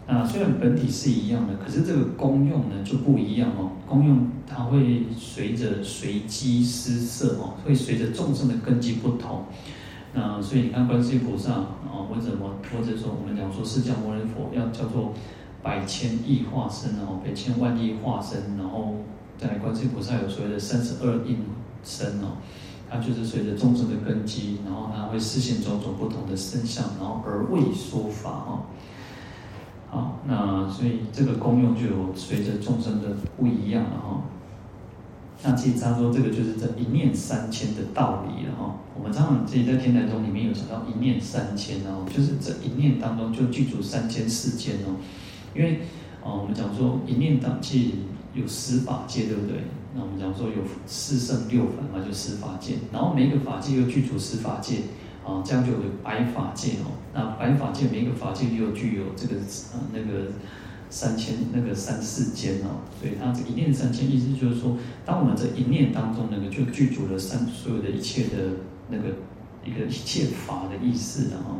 [0.09, 3.73] 那，虽然本体是一样的，可是这个功用呢就不一样哦。
[3.89, 9.47] 功用它会随着随机失色哦，会随着众生的根基不同。
[10.15, 15.13] 那所以你看观世音菩萨啊，或者什么，或者说我们讲说释迦牟尼佛要叫做
[15.67, 18.95] 百千亿化身哦，百千万亿化身，然后
[19.37, 21.39] 在观世菩萨有所谓的三十二应
[21.83, 22.37] 身哦，
[22.89, 28.63] 它就是随着众生的根基，然后它会示现种种不同的身相，然后而为说法哦。
[29.91, 34.23] 好，那所以这个功用就有随着众生的不一样了哈。
[35.43, 38.77] 那其实他说这个就是这一念三千的道理了哈。
[38.97, 44.95] 我们常常自己在天台宗里面有讲到一念三千哦，就是这一念当中就具足三千世间哦。
[45.57, 45.81] 因为
[46.23, 47.95] 啊，我们讲说一念当即
[48.35, 49.57] 有十法界，对不对？
[49.95, 54.79] 那我们讲说有四圣六凡嘛，就十法界，然后每一个法界又具足十法界。
[55.27, 56.95] 啊，这样就有百法界哦。
[57.13, 59.35] 那百法界每一个法界又具有这个
[59.75, 60.31] 呃那个
[60.89, 62.87] 三千那个三世间哦。
[63.01, 68.37] 所以它这一念三千，意思就是说，当我们这一念当中那个就具足了三所有的一切的
[68.89, 69.09] 那个
[69.65, 71.57] 一个一切法的意思的哈。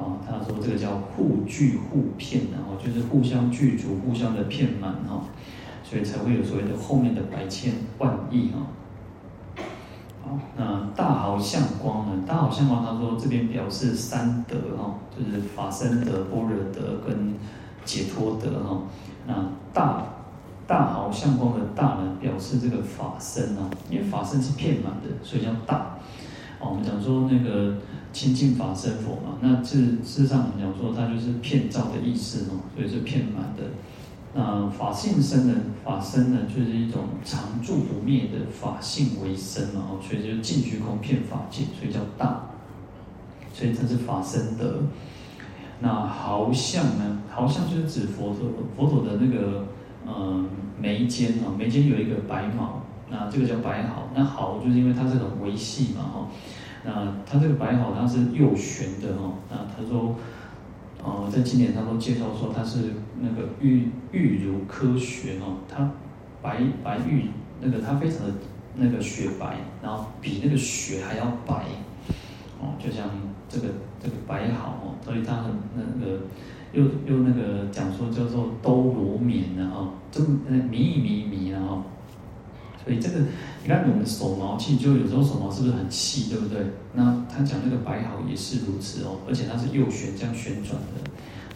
[0.00, 5.24] 啊，他说这个叫互聚互骗，然后就是互相具足、互相的骗满哈，
[5.84, 8.66] 所以才会有所谓的后面的百千万亿哈。
[10.56, 12.22] 那大好相光呢？
[12.24, 17.34] 大好相光，他说这边表示三德哈，就是法身德、般若德跟
[17.84, 18.82] 解脱德哈。
[19.26, 19.34] 那
[19.72, 20.04] 大
[20.68, 25.96] 大好相光的大呢，表示这个法身哦，因为法身是骗满的，所以叫大。
[26.60, 27.74] 哦，我们讲说那个
[28.12, 33.64] 清净法身佛嘛，那事事实上我们讲说它就是骗照的意思哦，所以是骗满的。
[34.32, 35.54] 那法性身呢？
[35.84, 42.46] 法身呢，就是一种常住不灭的法性为身嘛，哦，所以就尽虚空骗法界，所以叫大。
[43.52, 44.82] 所以这是法身德。
[45.80, 47.18] 那毫相呢？
[47.28, 49.66] 毫相就是指佛陀佛陀的那个
[50.06, 50.44] 呃
[50.78, 54.08] 眉间啊，眉间有一个白毫，那这个叫白毫。
[54.14, 56.28] 那毫就是因为它是很微细嘛，哈。
[56.84, 59.32] 那它这个白毫它是右旋的哈。
[59.50, 60.16] 那他说。
[61.02, 65.90] 哦，在经典上都介绍说，它是那个玉玉如科学哦，它
[66.42, 68.34] 白白玉那个它非常的
[68.74, 71.64] 那个雪白，然后比那个雪还要白
[72.60, 73.08] 哦，就像
[73.48, 73.68] 这个
[73.98, 76.20] 这个白毫哦，所以它很那个
[76.74, 81.82] 又又那个讲说叫做兜罗绵的哦，这么呃迷一迷迷然后。
[82.82, 83.18] 所以这个，
[83.62, 86.64] 你看我们手毛器，就有时候手毛是不是很细，对不对？
[86.94, 91.10] 那他讲那个白毫也是如此哦，而且它是右旋这样旋转的。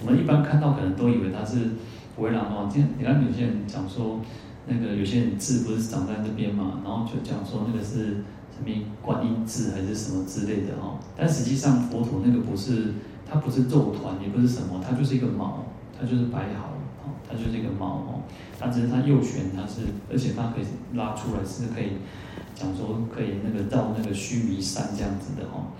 [0.04, 1.70] 我们一般看到可能都以为它是
[2.18, 2.68] 围栏哦。
[2.70, 4.20] 今天你看有些人讲说，
[4.66, 8.20] 那个有些人字不是长在那边嘛，然后就讲说那个是
[8.52, 8.70] 什么
[9.00, 10.98] 观音字还是什么之类的哦。
[11.16, 12.92] 但实际上佛陀那个不是，
[13.26, 15.64] 它不是肉团，也不是什么，它就是一个毛，
[15.98, 16.73] 它就是白毫。
[17.28, 18.22] 它就是一个毛哦，
[18.58, 20.64] 它只是它右旋，它是，而且它可以
[20.96, 21.98] 拉出来，是可以
[22.54, 25.72] 讲说可以那个绕那个须弥山这样子的哦。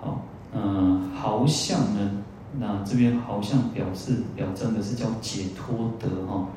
[0.00, 2.10] 好，嗯，毫相呢，
[2.58, 6.48] 那这边毫相表示表征的是叫解脱得哈，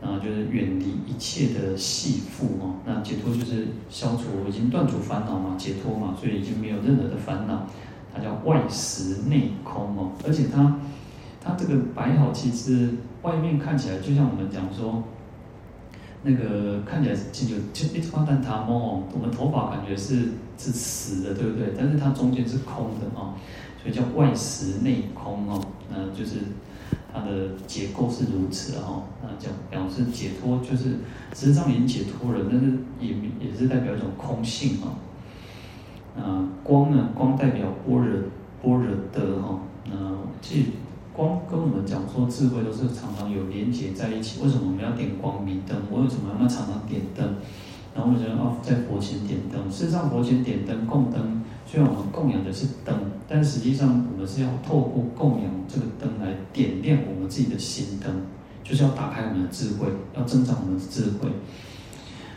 [0.00, 2.76] 那就是远离一切的系缚哦。
[2.84, 7.66] 那解脱就是消除，已经断除烦恼嘛，解脱嘛，所以已经没有任何的烦恼。
[8.14, 10.74] 它叫外实内空哦，而且它
[11.46, 12.90] 它这个摆好，其实
[13.22, 15.04] 外面看起来就像我们讲说。
[16.22, 21.72] 那个看起来是就就一花旦塔哦，我们头发感觉是是实的，对不对？
[21.78, 23.34] 但是它中间是空的哦，
[23.80, 25.62] 所以叫外实内空哦。
[25.88, 26.38] 那就是
[27.14, 29.04] 它的结构是如此哦。
[29.22, 30.96] 那叫表示解脱，就是
[31.32, 34.98] 实际上已经解脱了，但是也也是代表一种空性哦。
[36.20, 38.22] 啊，光呢，光代表般若
[38.60, 39.60] 般若得哈。
[39.84, 39.94] 那
[40.42, 40.56] 这。
[41.16, 44.42] 光跟我们讲说智慧都是常常有连接在一起。
[44.42, 45.74] 为什么我们要点光明灯？
[45.90, 47.36] 我为什么要常常点灯？
[47.94, 49.70] 然后为什么要在佛前点灯？
[49.70, 52.94] 事实上，佛前点灯供灯，虽然我们供养的是灯，
[53.26, 58.12] 但实际上我们是要透过供养这个灯来点亮我们自己的心灯，
[58.62, 61.30] 就是要打开我们的智慧，要增长我们的智慧。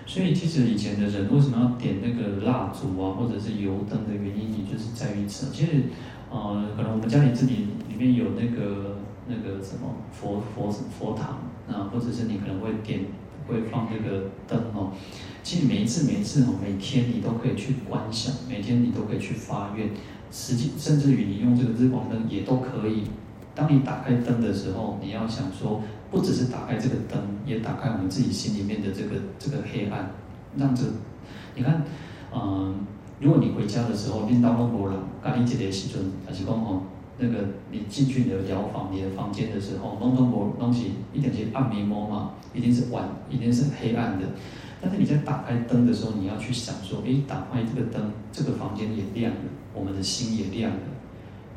[0.06, 5.52] 所以，其实以前的人为什么要点那个蜡烛啊，或者是油灯的原因，也就是在于此。
[5.52, 5.84] 其实。
[6.30, 13.02] 呃，可能我们家里自己里面有那个那个什么佛佛佛堂啊，或者是你可能会点
[13.48, 14.92] 会放那个灯哦。
[15.42, 19.90] 其实每一次每一次哦，每天你都可以去观想，每天你都可以去发愿。
[20.32, 23.06] 实际甚至于你用这个日光灯也都可以。
[23.56, 30.12] 当你打开灯的时候，你要想说，不只是打开这个灯，也打开我们自己心里面的这个这个黑暗，
[30.56, 30.84] 让这
[31.56, 31.84] 你看，
[32.32, 32.76] 嗯、
[33.20, 36.84] 如果你回家的时候，拎到那无人，刚你一个时阵，还是讲吼，
[37.18, 37.36] 那个
[37.70, 44.26] 你进去你的寮房、你的房间的时候，拢拢无东西，一点是暗迷蒙嘛，一定是晚，一定是黑暗的。
[44.82, 49.42] 但是你在打开灯的时候，你要去想说，诶，打开这个灯，这个房间也亮了，
[49.74, 50.80] 我们的心也亮了，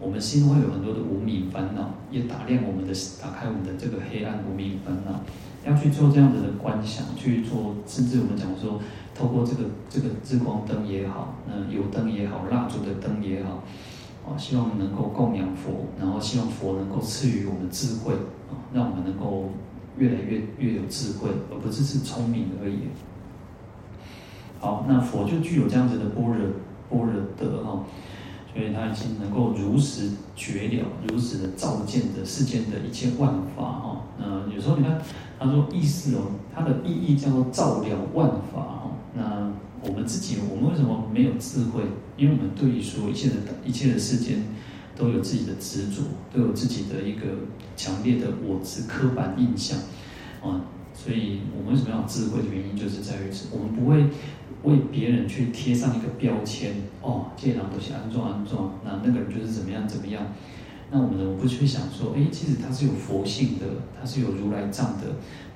[0.01, 2.93] 我们心会有很多的无明烦恼，也打亮我们的，
[3.23, 5.21] 打开我们的这个黑暗无明烦恼，
[5.67, 8.81] 要去做这样子的观想，去做，甚至我们讲说。
[9.15, 13.63] 透过这个这个日光灯也好，嗯，油灯也好，蜡烛的灯也好，
[14.27, 19.51] 啊，希望能够供养佛，然后希望佛能够赐予我们智慧，啊，让我们能够
[19.99, 22.89] 越来越越有智慧，而不只是聪明而已。
[24.59, 26.49] 好，那佛就具有这样子的般若
[26.89, 27.85] 般若德哈，
[28.55, 34.01] 所以他已经能够如实觉了，如实的照见的世间的一切万法哈。
[34.19, 34.99] 那有时候你看
[35.43, 38.91] 他说意思哦，他的意义叫做照了万法哦。
[39.15, 41.83] 那我们自己，我们为什么没有智慧？
[42.17, 43.35] 因为我们对于说一切的
[43.65, 44.45] 一切的世间，
[44.97, 47.27] 都有自己的执着，都有自己的一个
[47.77, 49.79] 强烈的我执刻板印象，
[50.43, 50.63] 啊，
[50.95, 54.05] 所以我们为什么要智慧的原因，就是在于此，我们不会
[54.63, 60.23] 为别人去贴上一个标签，哦，这人都是安装安装，那那个人就是怎么样怎么样。
[60.95, 63.65] 那我们不去想说，哎，其实他是有佛性的，
[63.99, 65.07] 他是有如来藏的。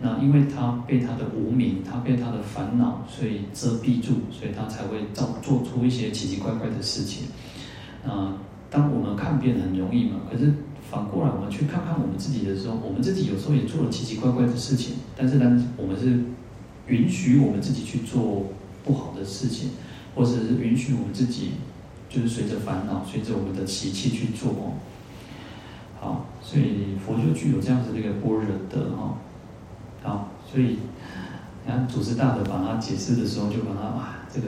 [0.00, 7.24] 那因为他被他的无明，他被他的烦恼，所以遮蔽住，所以他才会造做出一些奇奇怪怪的事情。
[8.06, 8.38] 啊，
[8.70, 10.54] 当我们看别人很容易嘛，可是
[10.90, 14.94] 反过来我们去看看我们自己的时候，我们自己有时候也做了奇奇怪怪的事情。
[15.14, 16.18] 但是呢，我们是
[16.86, 18.46] 允许我们自己去做
[18.82, 19.68] 不好的事情，
[20.14, 21.50] 或者是允许我们自己
[22.08, 24.72] 就是随着烦恼，随着我们的习气去做。
[26.00, 29.18] 好，所以佛就具有这样子的一个般若德哈。
[30.02, 30.78] 好，所以
[31.64, 34.46] 你看祖师大德把它解释的时候，就把它啊，这个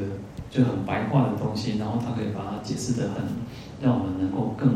[0.50, 3.24] 就很白话的东西，然后他可以把它解释的很，
[3.82, 4.68] 让我们能够更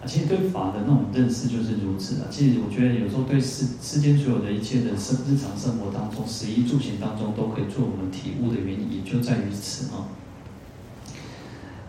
[0.00, 2.26] 啊，其实对法的那种认识就是如此啊。
[2.30, 10.08] 其实我觉得有时候对世世间所有的一切的生日常生活当中，食衣住行当中都可以做我们体悟的原因，也就在于此啊。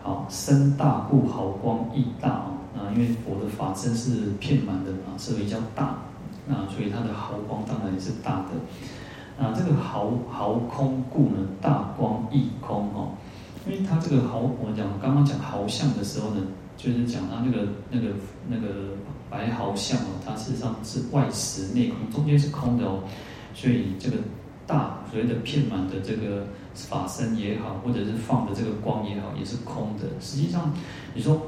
[0.02, 2.52] 好，身大故毫光亦大啊。
[2.76, 5.98] 啊，因为佛的法身是遍满的啊，是比较大。
[6.48, 9.44] 啊所以它的毫光当然也是大的。
[9.44, 13.12] 啊，这个毫毫空故呢，大光亦空哦。
[13.66, 16.42] 因为它这个毫，我讲刚刚讲毫相的时候呢，
[16.76, 18.08] 就是讲它那个那个
[18.48, 18.96] 那个
[19.30, 23.00] 白毫相哦，它事实上是外实内空，中间是空的哦。
[23.54, 24.16] 所以这个
[24.66, 30.06] 大所谓的遍满的这个法身也好，或者是放的这个光也好，也是空的。
[30.20, 30.72] 实际上，
[31.14, 31.40] 你说。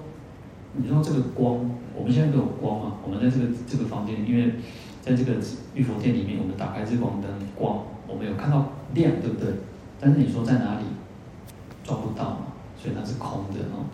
[0.75, 2.95] 你说这个光，我们现在都有光嘛？
[3.05, 4.55] 我们在这个这个房间，因为
[5.01, 5.35] 在这个
[5.75, 9.53] 玉佛殿里面，我们打开日光灯，光我们有看到亮，对不对？
[10.01, 10.85] 但是你说在哪里，
[11.85, 12.39] 抓不到嘛，
[12.77, 13.85] 所以它是空的哦。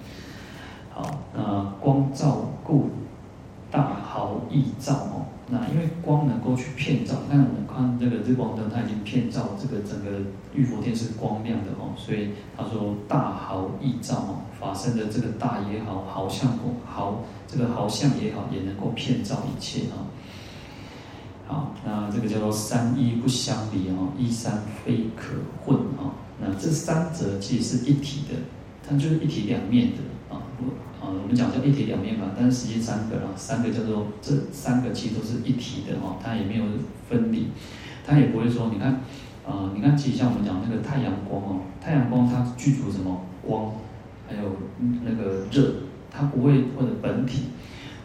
[0.91, 2.91] 好，那光照故
[3.71, 5.27] 大毫易照哦。
[5.51, 10.21] 那因为光能够去遍照，但我们看这个日光灯，它已经遍照这个整个
[10.55, 16.53] 玉佛殿是光亮的哦，所以他说大毫亿照哦，法身的这个大也好，毫相
[16.85, 20.05] 好这个好相也好，也能够遍照一切啊。
[21.47, 25.33] 好，那这个叫做三一不相离哦，一三非可
[25.65, 26.13] 混哦。
[26.39, 28.35] 那这三者其实是一体的，
[28.87, 30.43] 它就是一体两面的啊。
[31.01, 36.65] 啊，我们讲叫一体两面嘛，但是实际三个啊，三个叫做这三个其实都是一体的哦，它也没有
[37.09, 37.49] 分离，
[38.07, 39.01] 它也不会说，你看，
[39.47, 43.73] 啊，你看，其实像我们讲那个太阳光哦，太阳光它具足什么光，
[44.29, 44.57] 还有
[45.05, 45.73] 那个热，
[46.11, 47.45] 它不会或者本体，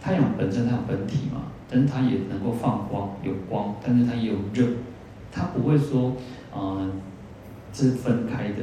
[0.02, 1.44] 太阳本身它有本体嘛。
[1.76, 4.68] 但是它也能够放光，有光，但是它也有热，
[5.32, 6.16] 它不会说，
[6.54, 6.88] 呃，
[7.74, 8.58] 是分开的。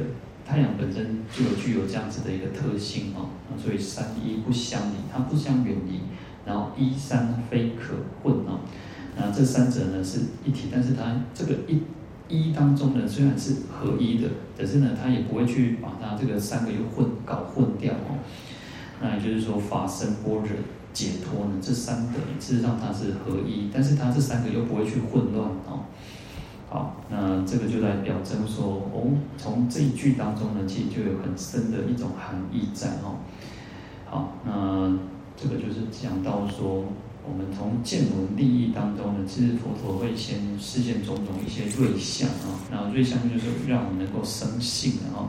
[0.51, 3.23] 太阳本身就有具有这样子的一个特性啊，
[3.57, 6.01] 所以三一不相离，它不相远离，
[6.45, 8.59] 然后一三非可混啊。
[9.15, 11.81] 那这三者呢是一体，但是它这个一
[12.27, 14.27] 一当中呢虽然是合一的，
[14.57, 18.19] 可是呢它也不会去把它这个三个又混搞混掉哦。
[19.01, 20.47] 那也就是说法身般若。
[20.93, 21.53] 解脱呢？
[21.61, 25.85] 这三个事实上它是合一，但是它这三个又不会去混乱哦。
[26.71, 33.19] 好，那这个就来表征说，哦，从这一句当中呢，其实就有很深的一种含义在哦。
[34.09, 34.97] 好，那
[35.35, 36.85] 这个就是讲到说，
[37.27, 45.27] 我们从见闻利益当中呢，其实佛陀会先示现种种一些瑞相啊，那瑞相就是让我们能够生信的哦，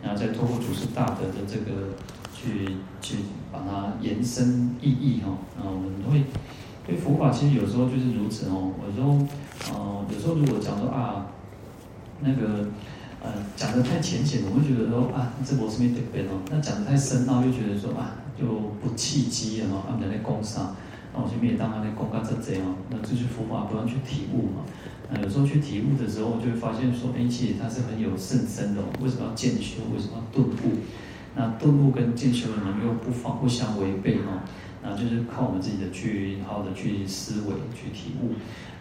[0.00, 1.90] 然后再透过祖师大德的这个。
[2.38, 3.16] 去去
[3.50, 6.22] 把它延伸意义哈，那，我们会
[6.86, 8.70] 对佛法其实有时候就是如此哦。
[8.86, 9.18] 有时候，
[9.74, 11.26] 呃，有时候如果讲说啊，
[12.20, 12.68] 那个
[13.20, 16.38] 呃讲的太浅显，我会觉得说啊，这我是没得背哦。
[16.50, 18.46] 那讲的太深奥，又觉得说啊，就
[18.80, 20.76] 不契机啊，啊，人家讲啥，
[21.12, 24.62] 那我就没当他那讲噶这这样，那这些佛法不断去体悟嘛。
[25.10, 28.82] 那有时候去体悟的时候，就会发现说，哎，其实它是很有甚深的。
[29.02, 29.82] 为什么要渐修？
[29.92, 30.78] 为什么要顿悟？
[31.34, 34.42] 那顿悟跟渐修呢又不妨不相违背哈，
[34.88, 38.34] 那就是靠我们自己的去好好的去思维去体悟，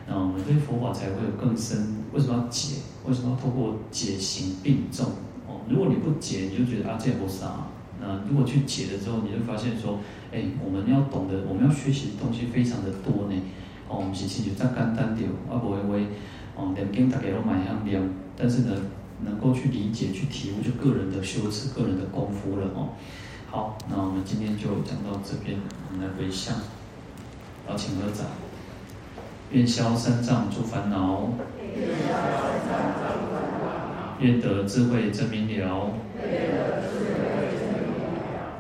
[0.08, 2.06] 那我们对佛法才会有更深。
[2.14, 2.76] 为什么要解？
[3.08, 5.08] 为什么要透过解行并重？
[5.48, 7.72] 哦，如果你不解，你就觉得啊这也不是啊。
[8.00, 9.98] 那如果去解了之后，你就发现说，
[10.32, 13.36] 哎，我们要懂得，我们要学习的东西非常的多呢。
[13.90, 16.08] 哦，我们是亲就再简单点，啊不会为
[16.56, 18.00] 哦念经大家都蛮样念，
[18.38, 18.76] 但是呢。
[19.24, 22.90] 能够去理解、去体悟，就个人的修持、个人的功夫了哦。
[23.56, 25.58] 好，那我们今天就讲到这边，
[25.90, 26.58] 我们来回向，
[27.70, 28.26] 邀请合掌，
[29.52, 31.30] 愿消三障诸烦恼，
[34.20, 35.92] 愿得智慧真明了，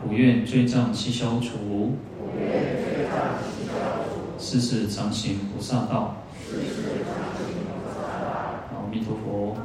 [0.01, 1.97] 不愿罪障悉消除，
[4.39, 6.15] 世世常行菩萨道。
[8.71, 9.57] 阿弥陀佛。